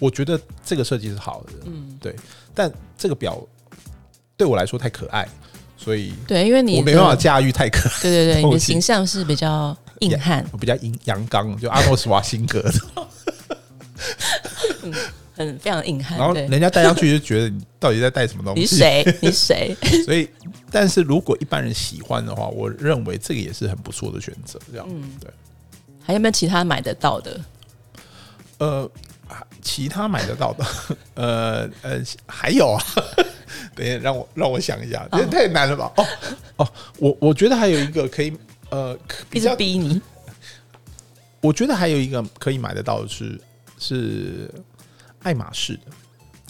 [0.00, 2.16] 我觉得这个设计是好的，嗯，对，
[2.52, 3.40] 但这个表
[4.36, 5.26] 对我来说太可爱，
[5.84, 12.72] 所以对，因为你我没办法驾驭太可爱，对对对， 你的形象是比较硬汉，我比较硬阳刚，就阿诺斯瓦辛格的，
[14.82, 14.94] 嗯，
[15.34, 18.60] 很非常硬汉，然后人家戴上去就觉得你到底在戴什么东西？
[18.62, 19.18] 你谁？
[19.20, 19.76] 你谁？
[20.06, 20.28] 所以，
[20.70, 25.30] 但是如果一般人喜欢的话，我认为这个也是很不错的选择，这样，嗯，对。
[26.06, 27.40] 还有没有其他买得到的？
[28.58, 28.90] 呃。
[29.62, 30.64] 其他买得到的，
[31.14, 32.84] 呃呃，还有啊，
[33.74, 35.92] 等一下让我让我想一下，这太难了吧？
[35.96, 36.06] 哦
[36.56, 38.32] 哦，我我觉得还有一个可以，
[38.70, 38.98] 呃，
[39.30, 40.00] 比较逼你。
[41.40, 43.40] 我觉得还有一个可以买得到的是
[43.78, 44.50] 是
[45.22, 45.82] 爱马仕的，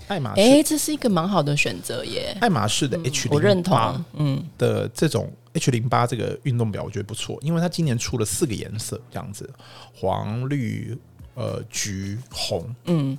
[0.09, 2.37] 爱马仕，哎，这是一个蛮好的选择耶。
[2.41, 9.49] 爱马仕的 H 我认同，嗯的这种 H 零八这个运动表，我觉得不错，因为它今年出了四个颜色，这样子，
[9.95, 10.97] 黄绿。
[11.37, 13.19] 呃，橘红，嗯，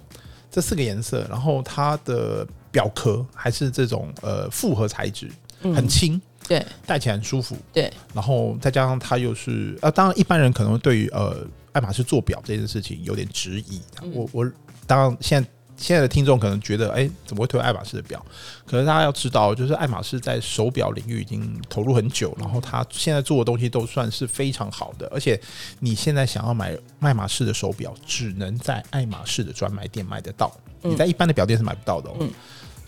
[0.50, 13.80] 这四个颜色，然后它的表壳还是这种呃复合材质，很轻，对，戴起来很舒服，对，然后再加上它又是呃，当然一般人可能对于呃爱马仕做表这件事情有点质疑，
[14.12, 14.52] 我我
[14.86, 15.50] 当然现在。
[15.78, 18.26] 现在的听众可能觉得，哎、欸，怎么会推爱马仕的表？
[18.66, 25.06] 可是大家要知道，就是爱马仕在手表领域已经投入很久，然后他现在做的东西都算是非常好的。
[25.14, 25.38] 而且
[25.82, 30.50] 你现在想要买爱马仕的手表，只能在爱马仕的专卖店买得到，
[30.82, 32.16] 你在一般的表店是买不到的哦。
[32.22, 32.32] 嗯、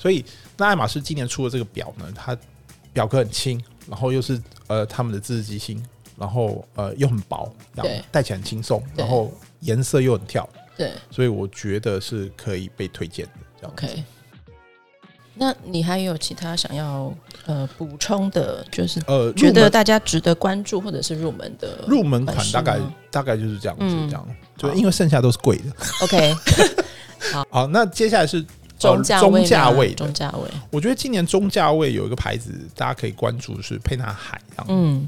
[0.08, 0.24] 所以，
[0.56, 2.38] 那爱马仕今年出的这个表呢，它
[2.94, 5.86] 表壳很轻，然后又是呃他们的自制机芯，
[6.18, 10.48] 然后呃又很薄，然后戴起来很轻松，然后颜色又很跳。
[10.78, 13.68] 对，所以我觉得是可以被推荐的。
[13.68, 14.02] OK，
[15.34, 17.14] 那你还有其他想要
[17.46, 22.80] 呃补充的，就是呃觉得大家值得关注或者是入门的入门款，大概
[23.12, 25.64] 大概就是这样子，嗯、这样，就因为剩下都是贵的。
[26.04, 26.34] OK，
[27.34, 28.46] 好，好，那接下来是
[28.78, 30.50] 中价位，中价位，中价位。
[30.72, 35.08] 我觉得今年中价位有一个牌子，大家可以关注是沛纳海，嗯。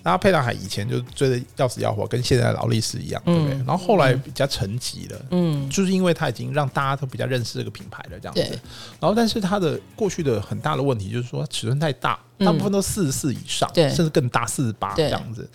[0.00, 3.54] 然后沛纳海以前就追的要死要活，跟现在的劳力士一样，对不对？
[3.66, 8.58] 然后后来比较沉寂了，嗯，就是因为它已经让大家都比较认识这个品牌了，这样子。
[9.00, 15.46] 然后，但是它的过去的很大的问题就是说尺寸太大，大部分都四十四以上，甚至更大四十八这样子。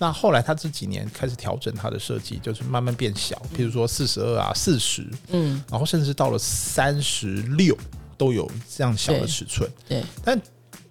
[0.00, 7.76] 那后来他这几年开始调整它的设计，就是慢慢变小，譬如说四十二啊、四十，嗯，然后甚至到了三十六
[8.16, 10.40] 都有这样小的尺寸，对，但。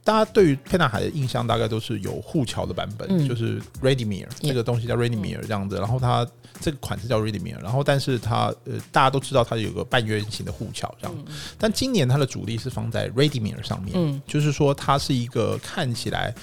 [0.02, 6.28] 大家对于沛纳海的印象大概都是有护桥的版本，嗯、就是 Radiemere 这个东西叫 Radiemere 这样子，然后它
[6.60, 16.34] 这个款式叫 Radiemere，然后但是它呃大家都知道它有个半圆形的护桥这样，嗯、但今年它的主力是放在 Radiemere 上面，嗯、就是说它是一个看起来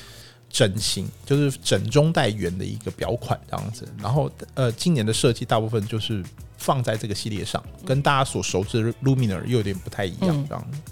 [0.49, 6.25] 整形就是整中带圆的一个表款这样子，然后呃今年的设计大部分就是
[6.57, 10.67] 放在这个系列上，跟大家所熟知的 Luminar 又有点不太一样这样。
[10.73, 10.83] 嗯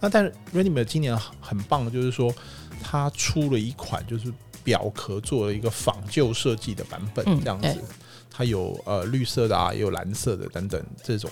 [0.00, 2.32] 那但是 Radiemere 今年很棒的就是说，
[2.80, 7.82] 它出了一款就是表壳做了一个仿旧设计的版本，这样子，
[8.30, 11.28] 它有呃绿色的啊，也有蓝色的等等这种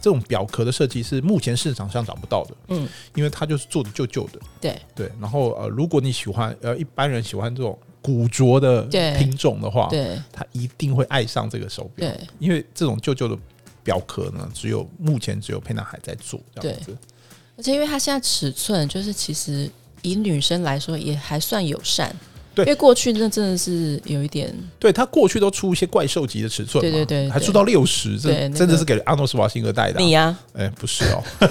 [0.00, 4.80] 这种表壳的设计是目前市场上找不到的，嗯，因为它就是做的旧旧的，对。
[4.94, 5.12] 对。
[5.20, 8.82] 然后呃，如果你喜欢呃一般人喜欢这种古着的
[9.18, 13.36] 品种的话，对，他一定会爱上这个手表，对，因为这种旧旧的
[13.82, 16.96] 表壳呢，只有目前只有沛纳海在做这样子。
[17.56, 19.68] 而且因为它现在尺寸就是其实
[20.02, 22.14] 以女生来说也还算友善，
[22.58, 30.00] 对，因为过去那真的是有一点，对，他过去都出一些怪兽级的尺寸，对对对，还出到六十，这真的是给阿诺斯瓦辛格戴的。
[30.00, 30.36] 你呀？
[30.54, 31.22] 哎，不是哦。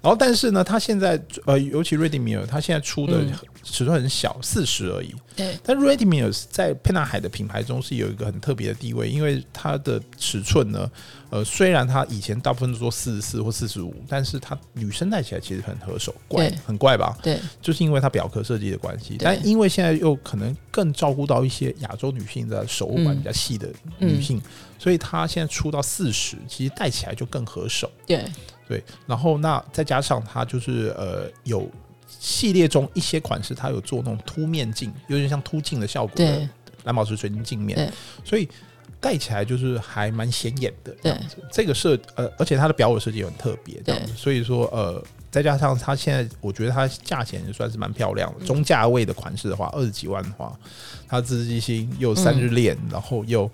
[0.00, 3.20] 然后但是呢，他现在呃，尤其 Radiemere，它现在出的
[3.64, 5.12] 尺寸很小，四十而已。
[5.36, 10.90] 对，但 Radiemere 在沛纳海的品牌中是有一个很特别的地位，因为它的尺寸呢。
[11.28, 17.18] 呃，虽然它以前大部分都说四十四或四十五，但是它女生戴起来其实很合手，怪很怪吧？
[17.20, 19.16] 对，就是因为它表壳设计的关系。
[19.18, 23.68] 但因为现在又可能更照顾到一些亚洲女性的手腕比较细的
[23.98, 24.42] 女性，嗯嗯、
[24.78, 27.90] 所以它现在出到四十，其实戴起来就更合手。
[28.06, 28.24] 对
[28.68, 31.68] 对，然后那再加上它就是呃有
[32.06, 36.48] 系列中一些款式，它有做那种凸面镜，有点像凸镜的效果的
[36.84, 37.92] 蓝宝石水晶镜面，
[38.24, 38.48] 所以。
[38.98, 50.58] 戴起来就是还蛮显眼的这样子，这个设呃，而且它的表尾设计也很特别这样子，所以说呃，再加上它现在，我觉得它价钱也算是蛮漂亮的，中价位的款式的话，二十几万的话，
[51.06, 53.48] 它自制机芯又三日链，然后又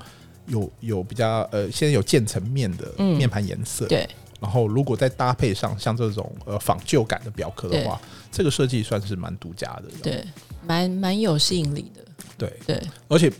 [0.47, 4.09] 有有比较呃，现在有渐层面的面盘颜色，对，
[4.43, 7.99] 然后如果再搭配上像这种呃仿旧感的表壳的话，
[8.31, 10.23] 这个设计算是蛮独家的，对，
[10.67, 12.05] 蛮蛮有吸引力的，
[12.37, 12.53] 对。
[12.67, 13.33] 对，而且。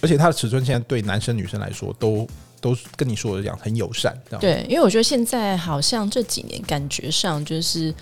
[0.00, 2.24] 而且它的尺寸现在对男生女生来说都
[2.60, 7.92] 都跟你说的这样很友善，对，因为我觉得现在好像这几年感觉上就是，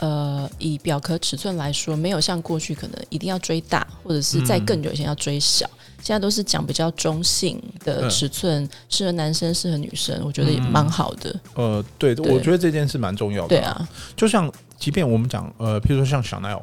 [0.00, 11.40] 呃，以表壳尺寸来说，没有像过去可能一定要追大，或者是再更久以前要追小，嗯、现在都是讲比较中性的尺寸，适、嗯、合男生，适合女生，我觉得也蛮好的。
[11.54, 13.48] 呃，对，对我觉得这件事蛮重要的。
[13.48, 16.62] 对啊，就像即便我们讲，呃，譬如说像 Chanel。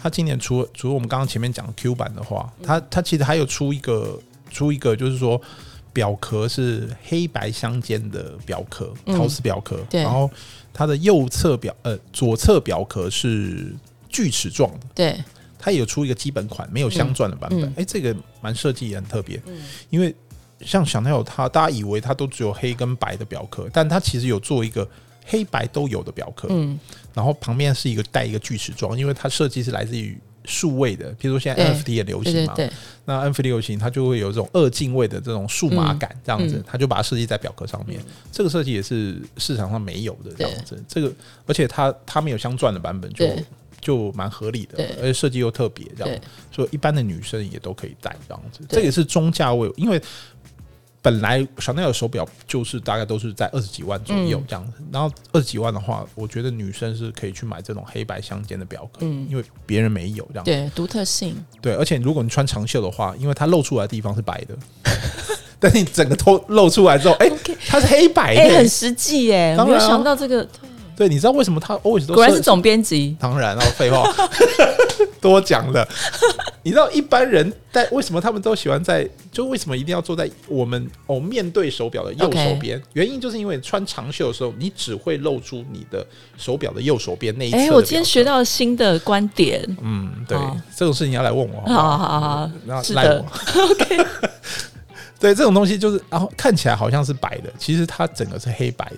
[0.00, 4.16] 他今年除了除了我们刚刚前面讲的 Q 版的话，他他其实还有出一个
[4.48, 5.42] 出一个，就是说
[5.92, 9.84] 表壳是黑白相间的表壳，陶瓷表壳。
[9.90, 10.30] 然后
[10.78, 13.74] 它的右侧表呃左侧表壳是
[14.08, 14.86] 锯齿状的。
[14.94, 15.18] 对，
[15.58, 17.74] 它也有出一个基本款，没有镶钻的版本。
[17.76, 19.42] 哎，这个蛮设计也很特别。
[19.90, 20.14] 因为
[20.60, 24.88] 像小奈儿，它大家以为它都只有黑跟白的表壳，但它其实有做一个。
[25.30, 26.80] 黑白都有的表壳，嗯，
[27.12, 38.00] 然后旁边是一个带一个锯齿状，因为它设计是来自于数位的，比如说现在 NFT 也流行嘛，对对对，那 NFT 流行它就会有这种二进位的这种数码感，这样子，它就把它设计在表壳上面，
[38.32, 41.12] 这个设计也是市场上没有的这样子，这个
[41.46, 43.28] 而且它它没有镶钻的版本就
[43.80, 50.00] 就蛮合理的，而且设计又特别这样，所以一般的女生也都可以戴这样子，这也是中价位，因为。
[51.00, 64.56] 本来香奈儿手表就是大概都是在二十几万左右这样子，然后二十几万的话，我觉得女生是可以去买这种黑白相间的表壳，嗯，因为别人没有这样子，对，独特性，对，而且如果你穿长袖的话，因为它露出来的地方是白的，
[65.60, 67.30] 但是你整个头露出来之后，哎，
[67.68, 70.46] 它是黑白的，很实际耶，没有想到这个。
[70.96, 73.16] 对，你知道为什么他 always 都果然是总编辑？
[73.20, 74.02] 当然，然后废话。
[75.22, 75.86] 多讲了。
[76.62, 79.08] 你知道一般人在为什么他们都喜欢在？
[79.30, 86.04] 就为什么一定要坐在我们哦面对手表的右手边.原因就是因为穿长袖的时候，你只会露出你的
[86.36, 87.56] 手表的右手边那一侧。
[87.56, 89.64] 哎，我今天学到了新的观点。
[89.80, 90.36] 嗯，对，
[90.76, 91.98] 这种事情要来问我好好？
[91.98, 93.24] 好好好，然后赖我。
[93.70, 94.06] OK，
[95.20, 98.96] 对，这种东西就是，然后看起来好像是白的，其实它整个是黑白的。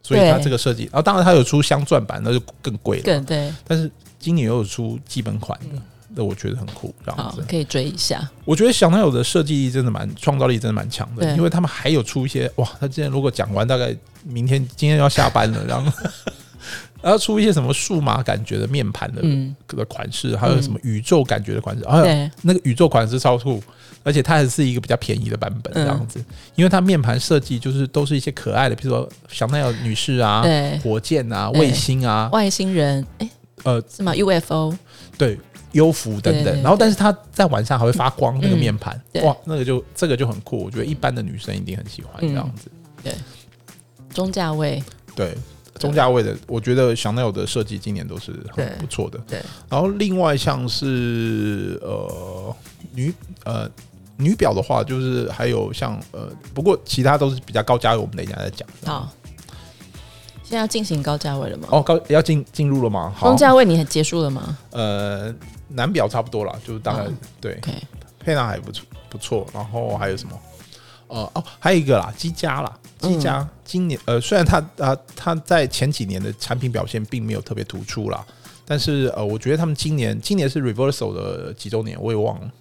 [0.00, 3.02] 所以它这个设计，然后当然它有出镶钻版，那就更贵了。
[3.02, 3.52] 对对。
[3.66, 5.82] 但是今年又有出基本款的，
[6.18, 8.28] 那我觉得很酷，这样子可以追一下。
[8.44, 15.92] 我觉得小男友的设计力真的蛮创造力，真的蛮强的，因为他们还有出一些哇，他今天如果讲完，大概明天今天要下班了，然后
[17.00, 19.22] 然后出一些什么数码感觉的面盘的
[19.76, 23.62] 的款式，还有什么宇宙感觉的款式，还有那个宇宙款式超酷。
[24.04, 30.42] 而且它还是一个比较便宜的版本，这样子，因为它面盘设计就是都是一些可爱的，比如说香奈儿女士啊，
[30.82, 33.28] 火箭啊，卫星啊，外星人，哎，
[33.64, 34.74] 呃，什么？UFO，
[35.18, 35.38] 对，
[35.72, 36.62] 幽浮等等。
[36.62, 40.64] 然后，但是它在晚上还会发光，那个面盘，哇，那个就这个就很酷。
[40.64, 42.70] 我觉得一般的女生一定很喜欢这样子。
[43.02, 43.14] 对，
[44.12, 44.82] 中价位，
[45.14, 45.36] 对，
[45.78, 49.18] 中价位的，我觉得香奈儿的设计今年都是很不错的。
[49.26, 52.56] 对，然后另外像是呃
[52.92, 53.12] 女
[53.44, 53.70] 呃。
[54.20, 58.68] 女表的话，就是还有像呃，不过其他都是比较高价位，我们等一下再讲。
[58.84, 59.08] 好，
[60.42, 61.68] 现在要进行高价位了吗？
[61.70, 63.14] 哦，高要进进入了吗？
[63.20, 64.58] 中价位你还结束了吗？
[64.72, 65.32] 呃，
[65.68, 67.60] 男表差不多了，就是大概、哦、对。
[68.18, 70.38] 沛纳还不错不错，然后还有什么？
[71.06, 78.22] 呃哦，还有一个啦，积家啦，积家、嗯、今年呃，虽然它啊它在前几年的产品表现并没有特别突出啦，
[78.66, 82.52] 但是呃，我觉得他们今年今年是 Reversal 的几周年，我也忘了。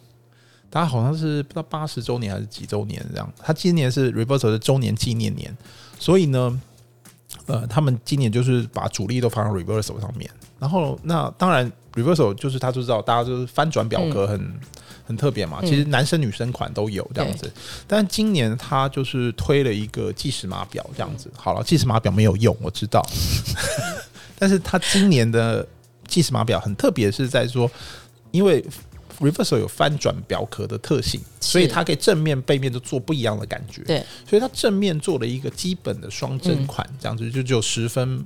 [0.72, 5.54] 他好像是不知道八十周年还是几周年这样，他今年是 Reversal 的周年纪念年，
[6.00, 6.62] 所以呢，
[7.48, 10.29] 呃，他们今年就是把主力都放在 Reversal 上面。
[10.60, 14.60] 然后那当然 Reversal 就是他就知道大家就是翻转表格很、嗯、
[15.08, 17.48] 很特别嘛，其实男生女生款都有这样子。
[17.48, 21.31] 嗯、但今年他就是推了一个计时码表这样子。
[21.35, 23.06] 好了，计时码表没有用，我知道，
[24.37, 25.67] 但是他今年的
[26.08, 27.69] 计时码表很特别，是在说
[28.31, 28.63] 因为。
[29.19, 33.81] Reverso 有翻转表壳的特性，所以它可以正面背面都做不一样的感觉。
[33.81, 38.23] 对，所以它正面做了一个基本的双针款，这样子就只有十分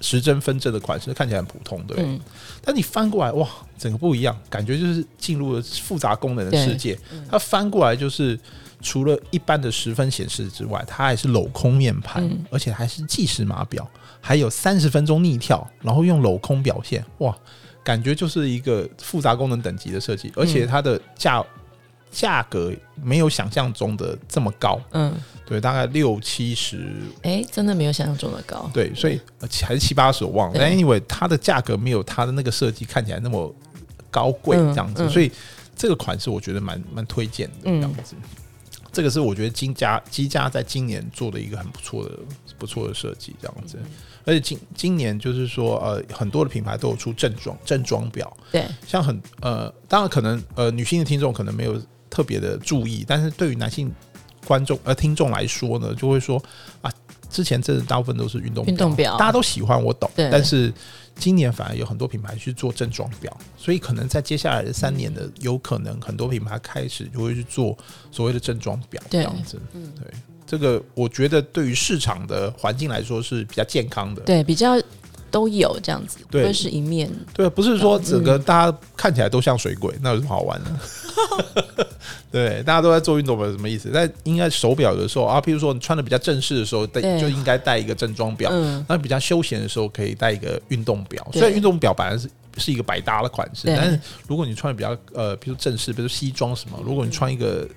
[0.00, 1.96] 十针分针的款式，看起来很普通，对。
[2.00, 2.18] 嗯、
[2.62, 3.48] 但你翻过来，哇，
[3.78, 6.98] 整个不一样，感觉就是进入了复杂功能的世界。
[7.30, 8.38] 它翻过来就是
[8.80, 13.88] 除了一般的十分显示之外，它还是镂空面盘，嗯、而且还是计时码表，
[14.20, 17.36] 还有三十分钟逆跳，然后用镂空表现，哇。
[17.82, 21.42] 感觉就是一个复杂功能等级的设计，而且它的价
[22.10, 24.80] 价格没有想象中的这么高。
[24.92, 25.14] 嗯，
[25.46, 26.92] 对，大概六七十。
[27.22, 28.70] 哎，真的没有想象中的高。
[28.72, 29.20] 对，所以
[29.62, 30.56] 还是七八十，我忘了。
[30.58, 33.54] 但因为它的价格没有它的那个设计看起来那么
[34.10, 35.30] 高贵，这样子，所以
[35.76, 38.14] 这个款式我觉得蛮蛮推荐的这样子。
[38.92, 42.18] 这个是我觉得金家积家在今年做的一个很不错的
[42.58, 43.78] 不错的设计，这样子。
[44.24, 51.80] 而且今今年就是说，呃，很多的品牌都有出正装正装表，对，像很呃，当然可能呃，女性的听众可能没有
[52.10, 53.90] 特别的注意，但是对于男性
[54.44, 56.42] 观众呃听众来说呢，就会说
[56.82, 56.92] 啊，
[57.30, 60.72] 之前真的大部分都是运动运动表，大家都喜欢，我懂，但是
[61.14, 67.76] 今年反而有很多品牌去做正装表，所以可能在接下来的三年的，有可能很多品牌开始就会去做
[68.10, 70.12] 所谓的正装表这样子，嗯，对。
[70.46, 74.76] 这个我觉得对于市场的环境来说是比较健康的，对，比较
[75.30, 81.86] 都有这样子，对，不是一面，对，不是说整个大家看起来都像水鬼，嗯、那有什么好玩的？
[82.30, 83.90] 对，大家都在做运动表，什么意思？
[83.92, 91.26] 但应该手表的时候啊，譬如说你穿的比较正式的时候，戴就应该戴一个正装表；嗯、那比较休闲的时候，可以戴一个运动表。
[91.32, 97.68] 虽然运动表本来是是一个百搭的款式，但是如果你穿的比较呃，比如正式，比如西装什么，如果你穿一个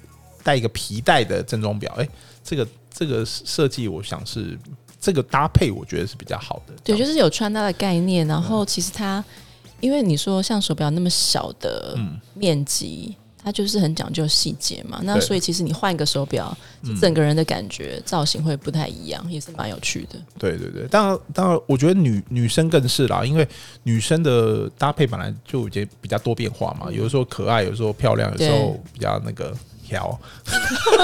[0.44, 2.08] 带一个皮带的正装表，哎。
[2.46, 4.60] 这个这个设计，我想是
[5.04, 6.74] 这个搭配，我觉得是比较好的。
[6.82, 8.26] 对，就是有穿搭的概念。
[8.26, 12.00] 然后其实它，嗯、因为你说像手表那么小的
[12.34, 15.02] 面积，嗯、它就是很讲究细节嘛。
[15.04, 16.58] 那所以其实你换一个手表，
[17.02, 20.18] 整个人的感觉、嗯、造型会不太一样，也是蛮有趣的。
[20.40, 23.46] 对对对，当然当然，我觉得女女生更是啦，因为
[23.84, 26.90] 女生的搭配本来就已经比较多变化嘛。
[26.90, 29.54] 有的时候可爱，有时候漂亮，有时候比较那个。
[29.84, 30.20] 条，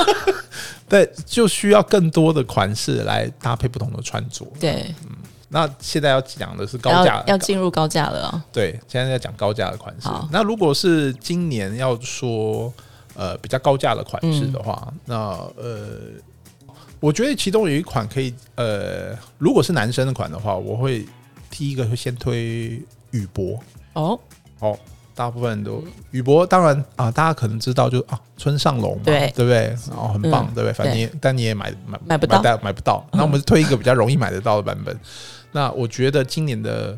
[0.90, 4.46] 对，就需要更多的款式来搭配不同的穿着。
[4.60, 5.16] 对，嗯，
[5.50, 8.42] 那现在要讲的是高价，要进入高价了哦。
[8.52, 10.10] 对，现在要讲高价的款式。
[10.32, 12.74] 那如果是今年要说
[13.16, 15.16] 呃比较高价的款式的话，那
[15.58, 15.88] 呃，
[17.00, 21.06] 我觉得其中有一款可以呃，如果是男生的款的话，我会
[21.50, 23.60] 第一个会先推宇舶。
[23.94, 24.20] 哦，
[24.60, 24.80] 哦。
[25.20, 29.76] 大部分人都宇博，当然啊，大家可能知道就啊，村上隆嘛，对，对不对？
[29.90, 30.72] 然后很棒，对不对？
[30.72, 33.06] 反正你但你也买买买不到，买不到。
[33.12, 34.98] 那我们是推一个比较容易买得到的版本。
[35.52, 36.98] 那我觉得今年的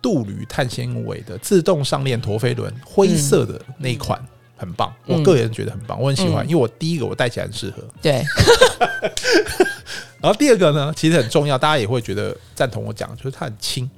[0.00, 4.16] 镀铝碳纤维的自动上链陀飞轮灰色的那一款
[4.56, 7.82] 很棒，我个人觉得很棒，我很喜欢，因为我第一个我戴起来很适合。
[8.00, 8.22] 对。
[10.22, 13.90] 然后第二个呢，其实很重要，大家也会觉得赞同我讲，就是它很轻。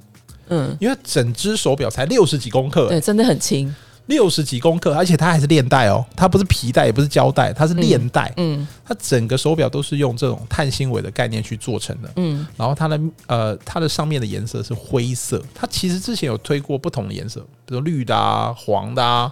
[0.49, 3.73] 嗯，因为整只手表才六十几公克，对，真的很轻，
[4.07, 8.33] 六十几公克，而且它还是链带哦，它不是皮带，也不是胶带，它是链带。
[8.37, 12.11] 嗯，它整个手表都是用这种碳纤维的概念去做成的。
[12.15, 19.31] 嗯，然后它的呃，它的上面的颜色是灰色，它其实之前有推过不同的颜色，比如绿的啊、黄的啊，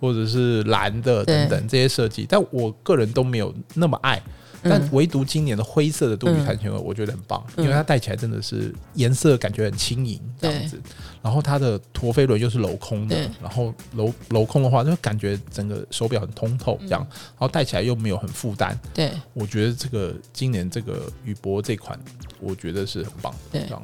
[0.00, 4.22] 或者是蓝的等等这些设计，但我个人都没有那么爱。
[4.64, 10.80] 但唯独今年的灰色的杜比碳纤维，我觉得很棒，因为它戴起来真的是颜色感觉很轻盈这样子。
[11.22, 17.00] 然后它的陀飞轮又是镂空的，然后镂镂空的话，就感觉整个手表很通透这样。
[17.10, 18.78] 然后戴起来又没有很负担。
[18.92, 21.98] 对，我觉得这个今年这个宇舶这款，
[22.40, 23.34] 我觉得是很棒。
[23.52, 23.82] 对，这样。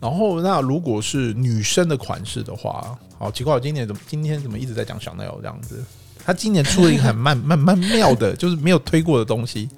[0.00, 5.82] 然后那如果是女生的款式的话，好奇怪，我今年怎么今天怎么一直在讲香奈儿这样子？
[6.24, 9.68] 他今年出了一个很慢、慢、慢妙的，就是没有推过的东西。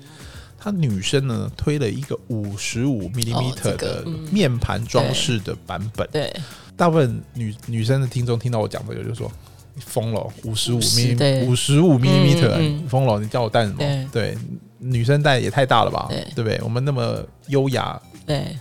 [0.64, 4.02] 它女生呢推了一个五十五 millimeter 的
[4.32, 6.08] 面盘装饰的版本。
[6.10, 6.34] 对，
[6.74, 9.30] 大部分女女生的听众听到我讲这个，就说
[9.74, 14.08] 你疯了，五十五 mm 五十五 millimeter，疯了，你叫我戴什么？
[14.10, 14.38] 对，
[14.78, 16.08] 女生戴也太大了吧？
[16.34, 16.58] 对不对？
[16.62, 18.56] 我们那么优雅对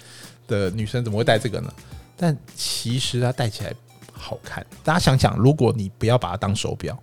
[0.46, 1.74] 的女生怎么会戴这个呢？
[2.18, 3.74] 但其实它戴起来
[4.12, 4.66] 好看。
[4.84, 7.02] 大家想想，如果你不要把它当手表，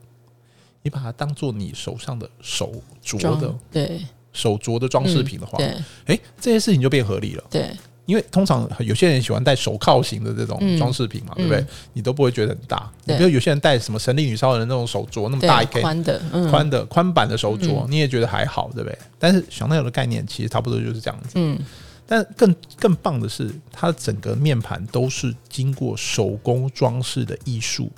[0.83, 2.71] 你把它当做你手上的手
[3.03, 4.03] 镯的，对。
[4.33, 7.45] 手镯的装饰品的话，哎、嗯欸，这些事情就变合理了。
[7.51, 7.71] 对，
[8.07, 11.67] 因为通常有些人喜欢戴手铐型的这种装饰品嘛，嗯、对不对？
[11.93, 12.91] 你都不会觉得很大。
[13.07, 16.21] 对，比如有些人戴什么神力女超人那种手镯，那么大一根宽的、
[16.51, 18.99] 宽的、宽版的手镯，你也觉得还好，对不对？
[19.19, 21.31] 但是小奈儿的概念其实差不多就是这样子。
[21.35, 21.59] 嗯，
[22.07, 27.91] 但更更棒的是，它整个面盘都是经过手工装饰的艺术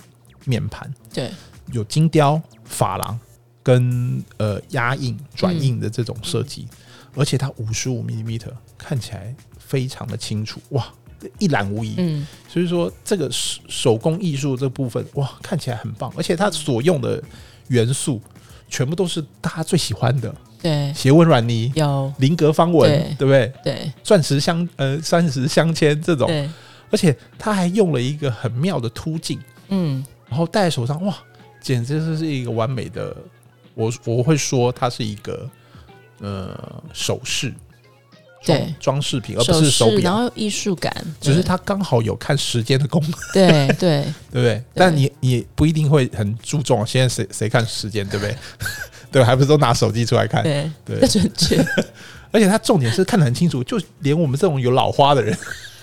[0.44, 0.92] 面盘。
[1.12, 1.30] 对。
[1.70, 3.18] 有精雕、珐琅
[3.62, 6.76] 跟呃压印、转印的这种设计，嗯、
[7.16, 8.38] 而且它五十五 mm
[8.76, 10.86] 看起来非常的清楚，哇，
[11.38, 11.94] 一览无遗。
[11.98, 17.22] 嗯，所以说这个手手工艺术这部分，哇，看起来很棒，而且它所用的
[17.68, 18.20] 元素
[18.68, 20.34] 全部都是大家最喜欢的。
[20.60, 23.52] 对，斜纹软泥有菱格方纹，对，对不对？
[23.64, 26.48] 对，钻石镶呃钻石镶嵌这种，对，
[26.90, 29.40] 而且他还用了一个很妙的凸镜，
[29.70, 31.16] 嗯，然后戴在手上，哇，
[31.60, 33.16] 简直就是一个完美的，
[33.74, 35.48] 我我会说它是一个
[36.20, 37.52] 呃首饰，
[38.44, 44.62] 对，装饰品，而不是手表，然后艺术感，只是它刚好有看时间的功能，对 对对不对？
[44.74, 48.36] 但你你不一定会很注重，现在谁谁看时间，对不对？
[49.12, 50.42] 对，还不是都拿手机出来看？
[50.42, 51.64] 对对，准确。
[52.32, 55.36] 而且它重点是看得很清楚，就连我们这种有老花的人。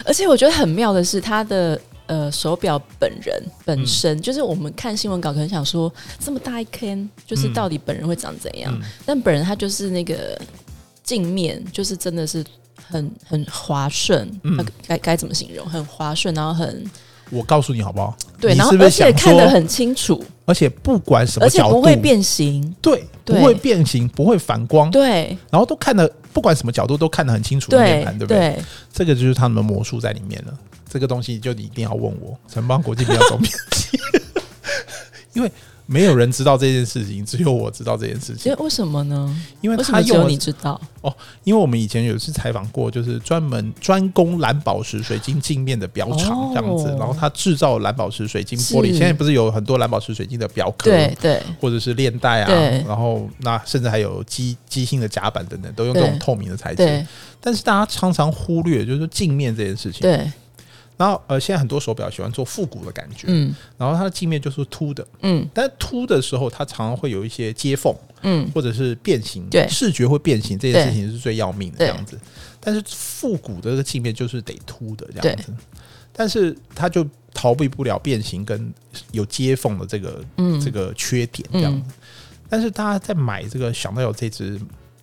[0.04, 1.80] 而且我觉得很妙的是，它的
[2.10, 8.74] 呃手表本人本身，嗯、就是我们看新闻稿可能想说这么大一坑，就是到底本人会长怎样？
[8.74, 10.38] 嗯、但本人他就是那个
[11.04, 12.44] 镜面，就是真的是
[12.88, 14.28] 很很滑顺。
[14.44, 15.64] 嗯，该该怎么形容？
[15.70, 16.84] 很滑顺，然后很。
[17.32, 18.18] 我告诉你好不好？
[18.42, 28.60] 对，然后而且看得很清楚，而且不管什么角度，不会变形，对，不会变形，不会反光，对，然后都看得不管什么角度都看得很清楚的面盘，对不对？
[28.92, 30.54] 这个就是他们的魔术在里面了。
[30.90, 34.00] 这个东西就你一定要问我，城邦国际不要总编辑，
[35.34, 35.52] 因为。
[35.92, 38.56] 没有人知道这件事情，只有我知道这件事情。
[38.60, 39.44] 为什么呢？
[39.60, 41.12] 因为他有你知道哦，
[41.44, 48.90] 因为我们以前有一次采访过，就是专门专攻蓝宝石水晶镜面的表厂这样子，然后他制造蓝宝石水晶玻璃。
[48.92, 52.52] 现在不是有很多蓝宝石水晶的表壳，对对，或者是链带啊，
[52.88, 57.08] 然后那甚至还有机机芯的夹板等等，都用这种透明的材质。
[57.42, 60.02] 但是大家常常忽略，就是镜面这件事情。
[60.02, 60.32] 对。
[61.00, 72.20] 然后呃，现在很多手表喜欢做复古的感觉，嗯，然后它的镜面就是凸的，嗯，但是凸的时候，它常常会有一些接缝，嗯，或者是变形，对，视觉会变形，这件事情是最要命的这样子。
[72.60, 75.54] 但是复古的这个镜面就是得凸的这样子，
[76.12, 78.74] 但是它就逃避不了变形跟
[79.14, 81.94] 有接缝的这个，嗯，这个缺点这样子。
[82.50, 84.60] 但是大家在买这个想到有这只。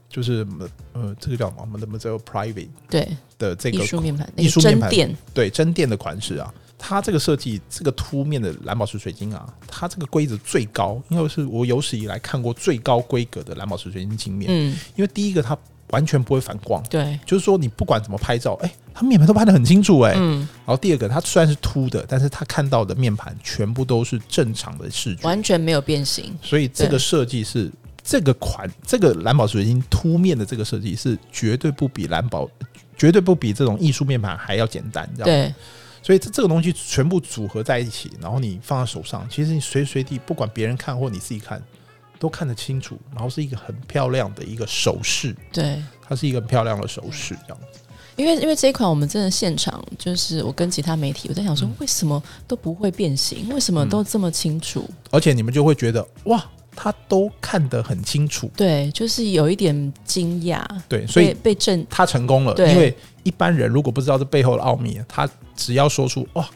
[0.09, 0.47] 就是
[0.93, 1.79] 呃，这个叫什么？
[1.79, 2.69] 什么叫 private？
[2.89, 4.91] 对的，这个艺术面盘，艺术面盘，
[5.35, 6.53] 对真店的款式啊。
[6.79, 14.51] 它这个设计，这个凸面的蓝宝石水晶啊，它这个规则最高，因为是我有史以来看过最高规格的蓝宝石水晶镜面。
[14.51, 15.57] 嗯，因为第一个它
[15.89, 20.41] 完全不会反光，对，就是说你不管怎么拍照，哎，它面盘都拍的很清楚，哎，嗯。
[20.67, 26.37] 然后第二个，它虽然是凸的，但是它看到的面盘全部都是正常的视觉，完全没有变形。
[26.43, 27.73] 所以这个设计是。
[28.07, 32.49] 这个款，这个蓝宝石水晶凸面的这个设计是绝对不比蓝宝，
[32.97, 35.33] 绝对不比这种艺术面盘还要简单，知道吗？
[35.33, 35.53] 对，
[36.05, 41.61] 所以这这个东西全部组合在一起，然后你放在手上，其实你随时随地，不管别人看或你自己看，
[42.21, 45.35] 都看得清楚，然后是一个很漂亮的一个首饰。
[45.53, 47.81] 对，它是一个很漂亮的首饰，这样子。
[48.15, 53.49] 因为因为这一款我们真的现场，就是我跟其他媒体，我在想说，为什么都不会变形？
[53.49, 54.89] 为什么都这么清楚？
[55.11, 56.45] 而且你们就会觉得哇。
[56.77, 62.55] 他都看得很清楚，对，就是有一点惊讶，对，所以被震，他成功了。
[62.59, 66.47] 因为一般人如果不知道这背后的奥秘，他只要说出“哇，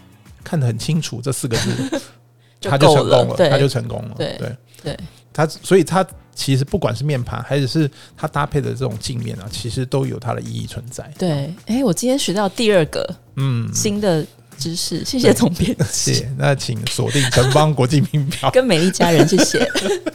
[0.45, 2.01] 看得很清楚”这四个字，
[2.61, 4.15] 他就成功了，他就成功了。
[4.19, 4.97] 对对对，
[5.33, 11.11] 他所以他其实不管是面盘，还是是他搭配的这种镜面啊，其实都有它的意义存在。
[11.19, 14.25] 对，哎，我今天学到第二个嗯新的。
[14.61, 15.85] 知识，谢谢总编辑。
[15.91, 19.67] 谢谢，那请锁定城邦国际名表 跟美丽家人，谢谢。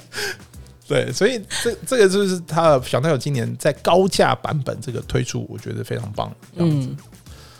[0.87, 6.31] 对，所以这这个就是他的香奈儿今年在高价版本这个推出，我觉得非常棒。
[6.53, 6.95] 嗯，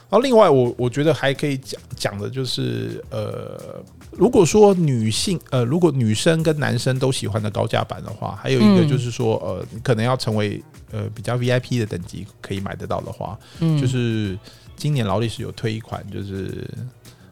[0.07, 14.37] 然后另外我我觉得还可以讲讲的就是，呃，如果说女性呃，如果女生跟男生都喜欢的高价版的话，还有一个就是说，呃，你可能要成为呃比较 VIP 的等级可以买得到的话，嗯，就是。
[14.75, 16.69] 今年劳力士有推一款，就是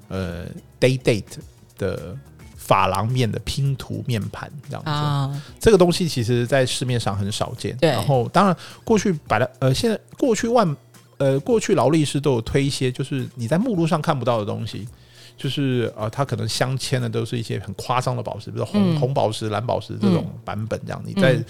[0.07, 0.45] 呃
[0.79, 1.37] Day Date
[1.77, 2.17] 的
[2.57, 4.89] 珐琅面的拼图面盘这样子。
[4.89, 7.75] 啊、这个东西其实在市面上很少见。
[7.77, 10.75] 对然后当然过去摆了呃，现在过去万
[11.17, 14.87] 呃过去劳力士都有推一些，就是你在目录上看不到的东西，
[15.37, 21.01] 就是呃它可能镶嵌的都是一些很夸张的宝石，比如红、嗯、红宝石、蓝宝石这种版本这样。
[21.05, 21.43] 嗯、你在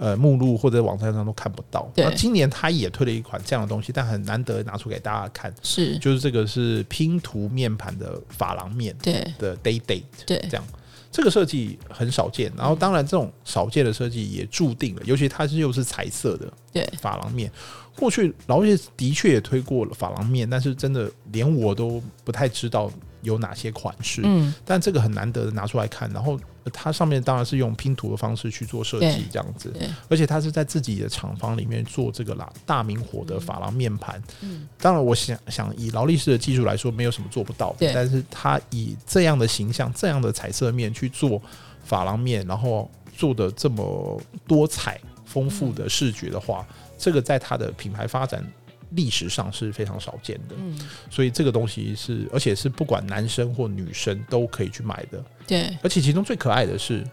[0.00, 1.86] 呃，目录或者网站上都看不到。
[1.94, 5.54] 对，今年他也推了一款这样的东西，但很难得拿出给大家看。
[5.62, 10.64] 是，就是这个是拼图面盘的珐琅面，对的 Day Date，对，这样
[11.12, 12.50] 这个设计很少见。
[12.56, 17.52] 然后，当然这种少见的设计也注定了，尤其它是又是彩色的，对珐琅面。
[17.94, 22.90] 过去劳力士的确也推过了珐琅面，但是真的连我都不太知道
[23.20, 26.40] 有哪些款式，嗯，但这个很难得的拿出来看，然后
[26.72, 29.72] 它上面当然是用拼图的方式去做设计，这样子，
[30.08, 41.40] 而且它是在自己的厂房里面做这个啦，大明火的珐琅面盘，嗯，当然我想想以劳力士的技术来说，没有什么做不到的，但是它以这样的形象、这样的彩色面去做
[41.88, 46.66] 珐琅面，然后做的这么多彩丰富的视觉的话，
[46.98, 48.44] 这个在它的品牌发展。
[48.90, 50.78] 历史上是非常少见的，嗯，
[51.10, 55.76] 所以这个东西是，而且是不管男生或女生都可以去买的，对。
[55.82, 57.06] 而且其中最可爱的是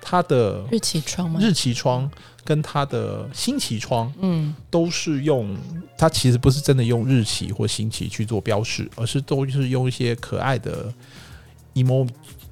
[0.00, 1.38] 它的日期窗吗？
[1.42, 2.10] 日期窗
[2.42, 5.56] 跟它的星期窗，嗯，都是用
[5.98, 10.92] 它其实不是真的用日期或星期去做标示，而是都是用一些可爱的
[11.74, 12.08] emo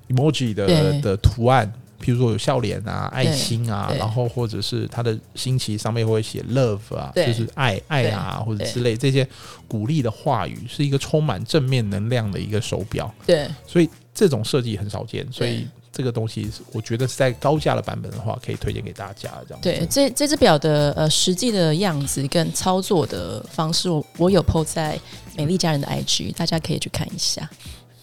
[0.09, 1.73] emoji 的的图案。
[1.99, 9.29] 比如说有笑脸啊、爱心啊，然后或者是他的星期上面会写 love 啊，就是爱爱啊或者之类这些
[9.67, 13.13] 鼓励的话语，是一个充满正面能量的一个手表。
[13.27, 19.31] 对，所以这种设计很少见，所以这个东西我觉得是在高价的版本的话，可以推荐给大家。
[19.49, 24.99] 这样对，这这只表的呃实际的样子跟操作的方式，我我有 po 在
[25.37, 27.49] 美丽家人的 IG，大家可以去看一下。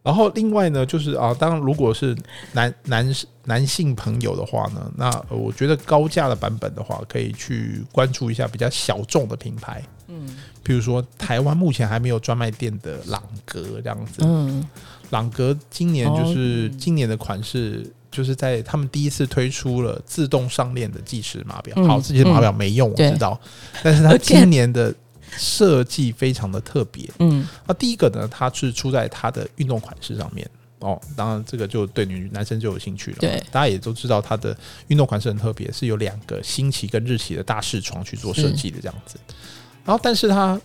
[0.06, 2.16] 然后另外呢，就是啊，当然如果是
[2.54, 14.64] 男男男性朋友的话呢，那我觉得高价的版本的话，可以去关注一下比较小众的品牌，嗯，比如说台湾目前还没有专卖店的朗格这样子，嗯，
[15.10, 23.40] 朗格今年就是今年的款式，就是在他们第一次推出了自动上链的计时码表，好，这些码表没用，我知道，
[23.82, 24.94] 但是他今年的。
[25.38, 30.50] 设计非常的特别，嗯，那第一个呢，它是出在它的运动款式上面。
[30.80, 34.56] 哦，当然这个就对女男生就有兴趣了，对，大家也都知道它的
[34.88, 39.18] 运动款式很特别，是有两个星期跟日期的大视窗去做设计的这样子，
[39.84, 40.60] 然后但是它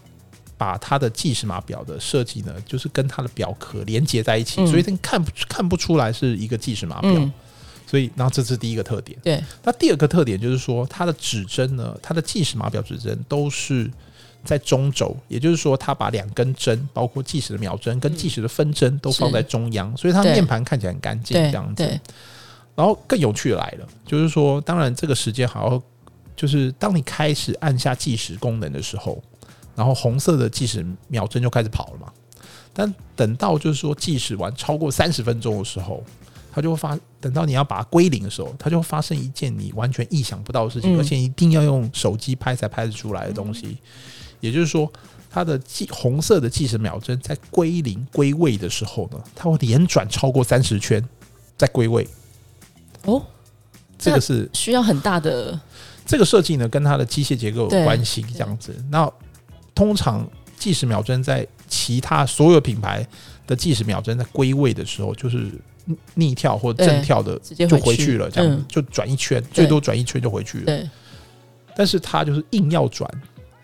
[0.58, 7.30] 把它的计时码表的设计呢，就是跟它的表壳连接在一起，所以它看不看不出来是一个计时码表，
[7.86, 13.90] 所以然后这是第一个特点，对，那第二个特点就是说它的指针呢，它的计时码表指针都是。
[14.44, 22.00] 在中轴，也就是说，它把两根针，包括计时的秒针跟计时的分针，都放在中央，所以它面盘看起来很干净，这样子。
[22.74, 25.82] 然后更有趣的来了，就是说，当然这个时间好像
[26.34, 29.22] 就是当你开始按下计时功能的时候，
[29.74, 32.10] 然后红色的计时秒针就开始跑了嘛。
[32.72, 36.02] 但等到就是说计时完超过三十分钟的时候，
[36.52, 43.76] 它就会发，等到你要把它归零的时候，它就会发生一件你完全意想不到的事情，而且一定要用手机拍才拍得出来的东西。
[44.40, 44.90] 也就是说，
[45.30, 51.02] 它的计红色的计时秒针在归零归位的时候呢，它会连转超过三十圈
[51.56, 52.06] 再归位。
[53.04, 53.22] 哦，
[53.98, 55.58] 这个是需要很大的
[56.04, 58.22] 这个设计呢，跟它的机械结构有关系。
[58.22, 59.10] 这样子，那
[59.74, 60.28] 通常
[60.58, 63.06] 计时秒针在其他所有品牌
[63.46, 65.50] 的计时秒针在归位的时候，就是
[66.14, 70.64] 逆跳或正跳的就回去了，这样就转一圈，最多转一圈就回去了。
[70.64, 70.90] 对，
[71.76, 73.10] 但是它就是硬要转。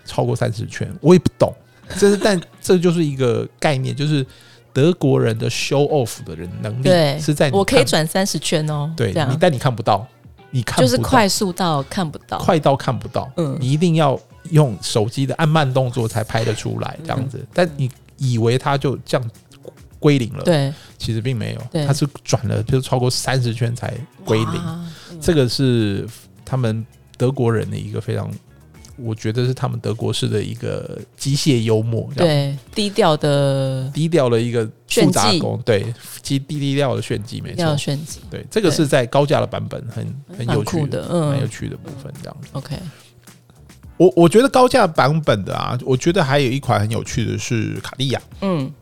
[0.07, 1.53] 超过三十圈，我也不懂，
[1.99, 4.25] 这是但这就是一个概念，就是
[4.73, 10.07] 德国人的 show off 的人能力是在我可以转三十圈哦，对，你但你看不到，
[10.51, 14.19] 你看就是快速到看不到，快到看不到，嗯，你一定要
[14.51, 19.31] 用手机的按慢动作才拍得出来这样子，但你以为它就这样
[19.99, 23.95] 归零了，对，其实并没有，它是转了就是超过三十圈才
[24.25, 24.87] 归零，
[25.21, 26.07] 这个是
[26.45, 26.85] 他们
[27.17, 28.31] 德国人的一个非常。
[28.99, 35.83] 我觉得是他们德国式的一个机械幽默，对，低调的低调的一个复杂工，对，
[36.23, 40.07] 低低低调的炫技，没错，炫技，对，这个是在高价的版本很
[40.39, 42.37] 很有趣的，嗯，很有趣的部分，这样。
[42.41, 42.49] 子。
[42.53, 42.77] OK，
[43.99, 48.73] 我我觉得高价版本的啊，我觉得还有一款很有趣的是卡地亚，嗯，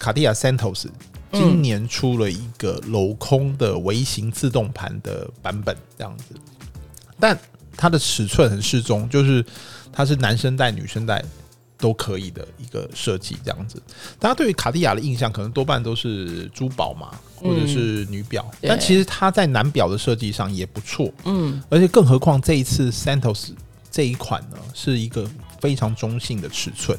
[0.00, 0.86] 卡地亚 Santos
[1.30, 6.34] 今年出了一个镂空的微型自动盘的版本，这样子，
[7.20, 7.38] 但。
[7.76, 9.44] 它的尺寸很适中，就是
[9.92, 11.22] 它是男生戴、女生戴
[11.76, 13.82] 都可以的一个设计，这样子。
[14.18, 21.12] 大家对于卡地亚的印象可能多半都是珠宝嘛，或者是女表，嗯、但其实它在男表的设计上也不错。
[21.24, 23.50] 嗯，而且更何况这一次 Santos
[23.90, 25.28] 这一款呢，是一个
[25.60, 26.98] 非常中性的尺寸。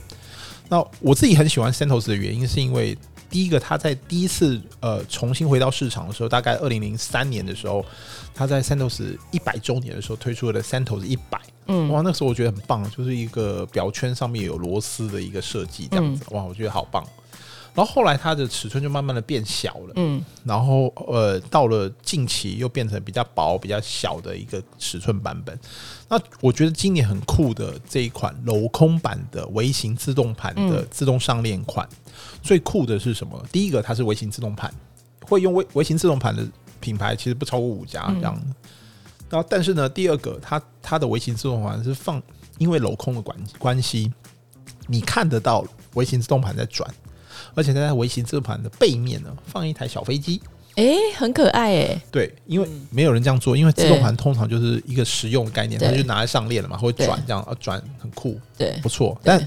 [0.69, 2.97] 那我自己很喜欢 Santos 的原因，是因为。
[3.35, 7.85] 第一个，他在第一次呃重新回到市场的时候，大概二零零三年的时候，
[8.33, 17.05] 他在 Santos 一百周年的时候推出了 Santos 一百，嗯，哇，那时候我觉得很棒，就是一个表圈上面有螺丝的一个设计，这样子，哇，我觉得好棒。
[17.73, 25.59] 然后后来它的尺寸就慢慢的变小了，嗯，然后呃，到了近期又变成比较薄、比较小的一个尺寸版本。
[26.07, 32.04] 那我觉得今年很酷的这一款镂空版的微型自动盘的自动上链款，嗯、
[32.45, 33.43] 最酷的是什么？
[33.51, 34.71] 第一个，它是微型自动盘，
[35.25, 36.47] 会用微微型自动盘的
[36.79, 38.39] 品牌其实不超过五家这样。
[38.45, 38.53] 嗯、
[39.31, 42.21] 然后，但是呢，第二个，它它的微型自动盘是放，
[42.59, 44.13] 因为镂空的关关系，
[44.85, 45.65] 你看得到
[45.95, 46.87] 微型自动盘在转。
[47.53, 50.41] 而且在微型自动盘的背面呢，放一台小飞机，
[50.75, 52.01] 哎、欸，很可爱哎、欸。
[52.11, 59.17] 对，因为没有人这样做，因为自动盘通常就是一个实用的概念，它就拿来上链了嘛，会转这样，啊，转很酷，对，不错。
[59.23, 59.39] 但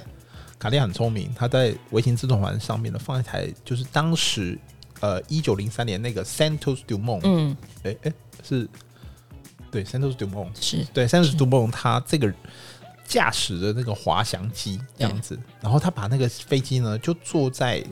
[0.59, 4.59] 卡利亚很聪明，他在微型自动环上面呢，放一台就是当时
[5.01, 8.69] 呃一九零三年那个 Santos Dumont，嗯，哎哎、是，
[9.71, 10.85] 对，Santos Dumont 是。
[10.93, 12.33] 对 Santos Dumont，他这个。
[13.09, 17.83] 驾驶的那个滑翔机这样子，然后他把那个飞机呢，就坐在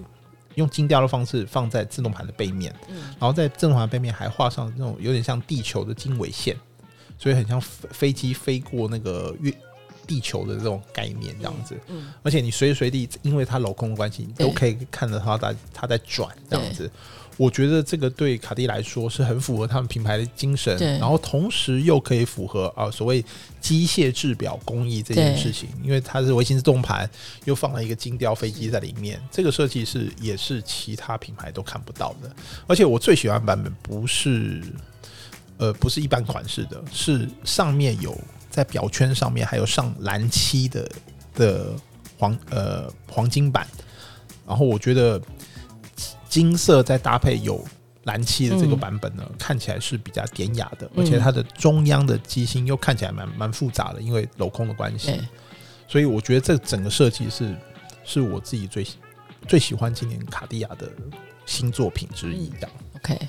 [0.56, 2.70] 用精雕的方式放在自动盘的背面，
[3.18, 6.54] 然后在自动盘背面还画上那种有点像地球的经纬线，
[7.16, 9.50] 所以很像飞飞机飞过那个月
[10.06, 11.76] 地球的这种概念这样子。
[12.22, 16.90] 而且你随时随地，因为它镂空的关系，你都可以看到它在它在转这样子。
[17.38, 23.22] 我觉得这个对卡地来说是很符合他们品牌的精神，然后同时又可以符合啊所谓
[23.60, 27.06] 机械制表工艺这件事情，因为它是微型自动盘，
[27.44, 32.34] 又放了一个精雕飞机在里面，这个设计是也是其他品牌都看不到的。
[32.66, 34.62] 而且我最喜欢版本不是
[35.58, 38.18] 呃不是一般款式的，是上面有
[38.56, 40.90] 在表圈上面还有上蓝漆的
[41.34, 41.66] 的
[42.18, 43.66] 黄呃黄金版，
[44.46, 45.20] 然后我觉得。
[46.28, 47.64] 金色再搭配有
[48.02, 55.28] 蓝漆的这个版本呢，嗯、看起来是比较典雅的，而且它的中央的机芯又看起来蛮蛮复杂的，因为镂空的关系，欸、
[55.88, 57.56] 所以我觉得这整个设计是
[58.04, 58.86] 是我自己最
[59.48, 60.90] 最喜欢今年卡地亚的
[61.46, 62.50] 新作品之一。
[62.60, 63.28] 这样、嗯、，OK，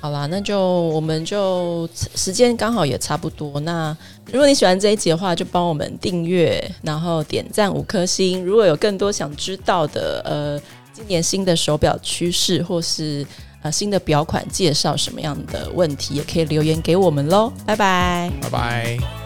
[0.00, 3.60] 好啦，那就我们就时间刚好也差不多。
[3.60, 3.96] 那
[4.32, 8.44] 如果你喜欢这一集的话，就帮我们订阅，然后点赞五颗星。
[8.44, 10.60] 如果有更多想知道的，呃。
[10.96, 13.22] 今年新的手表趋势，或是
[13.60, 17.52] 呃新的表款介绍什么样的问题，也可以留言给我们喽。
[17.66, 19.25] 拜拜，拜拜。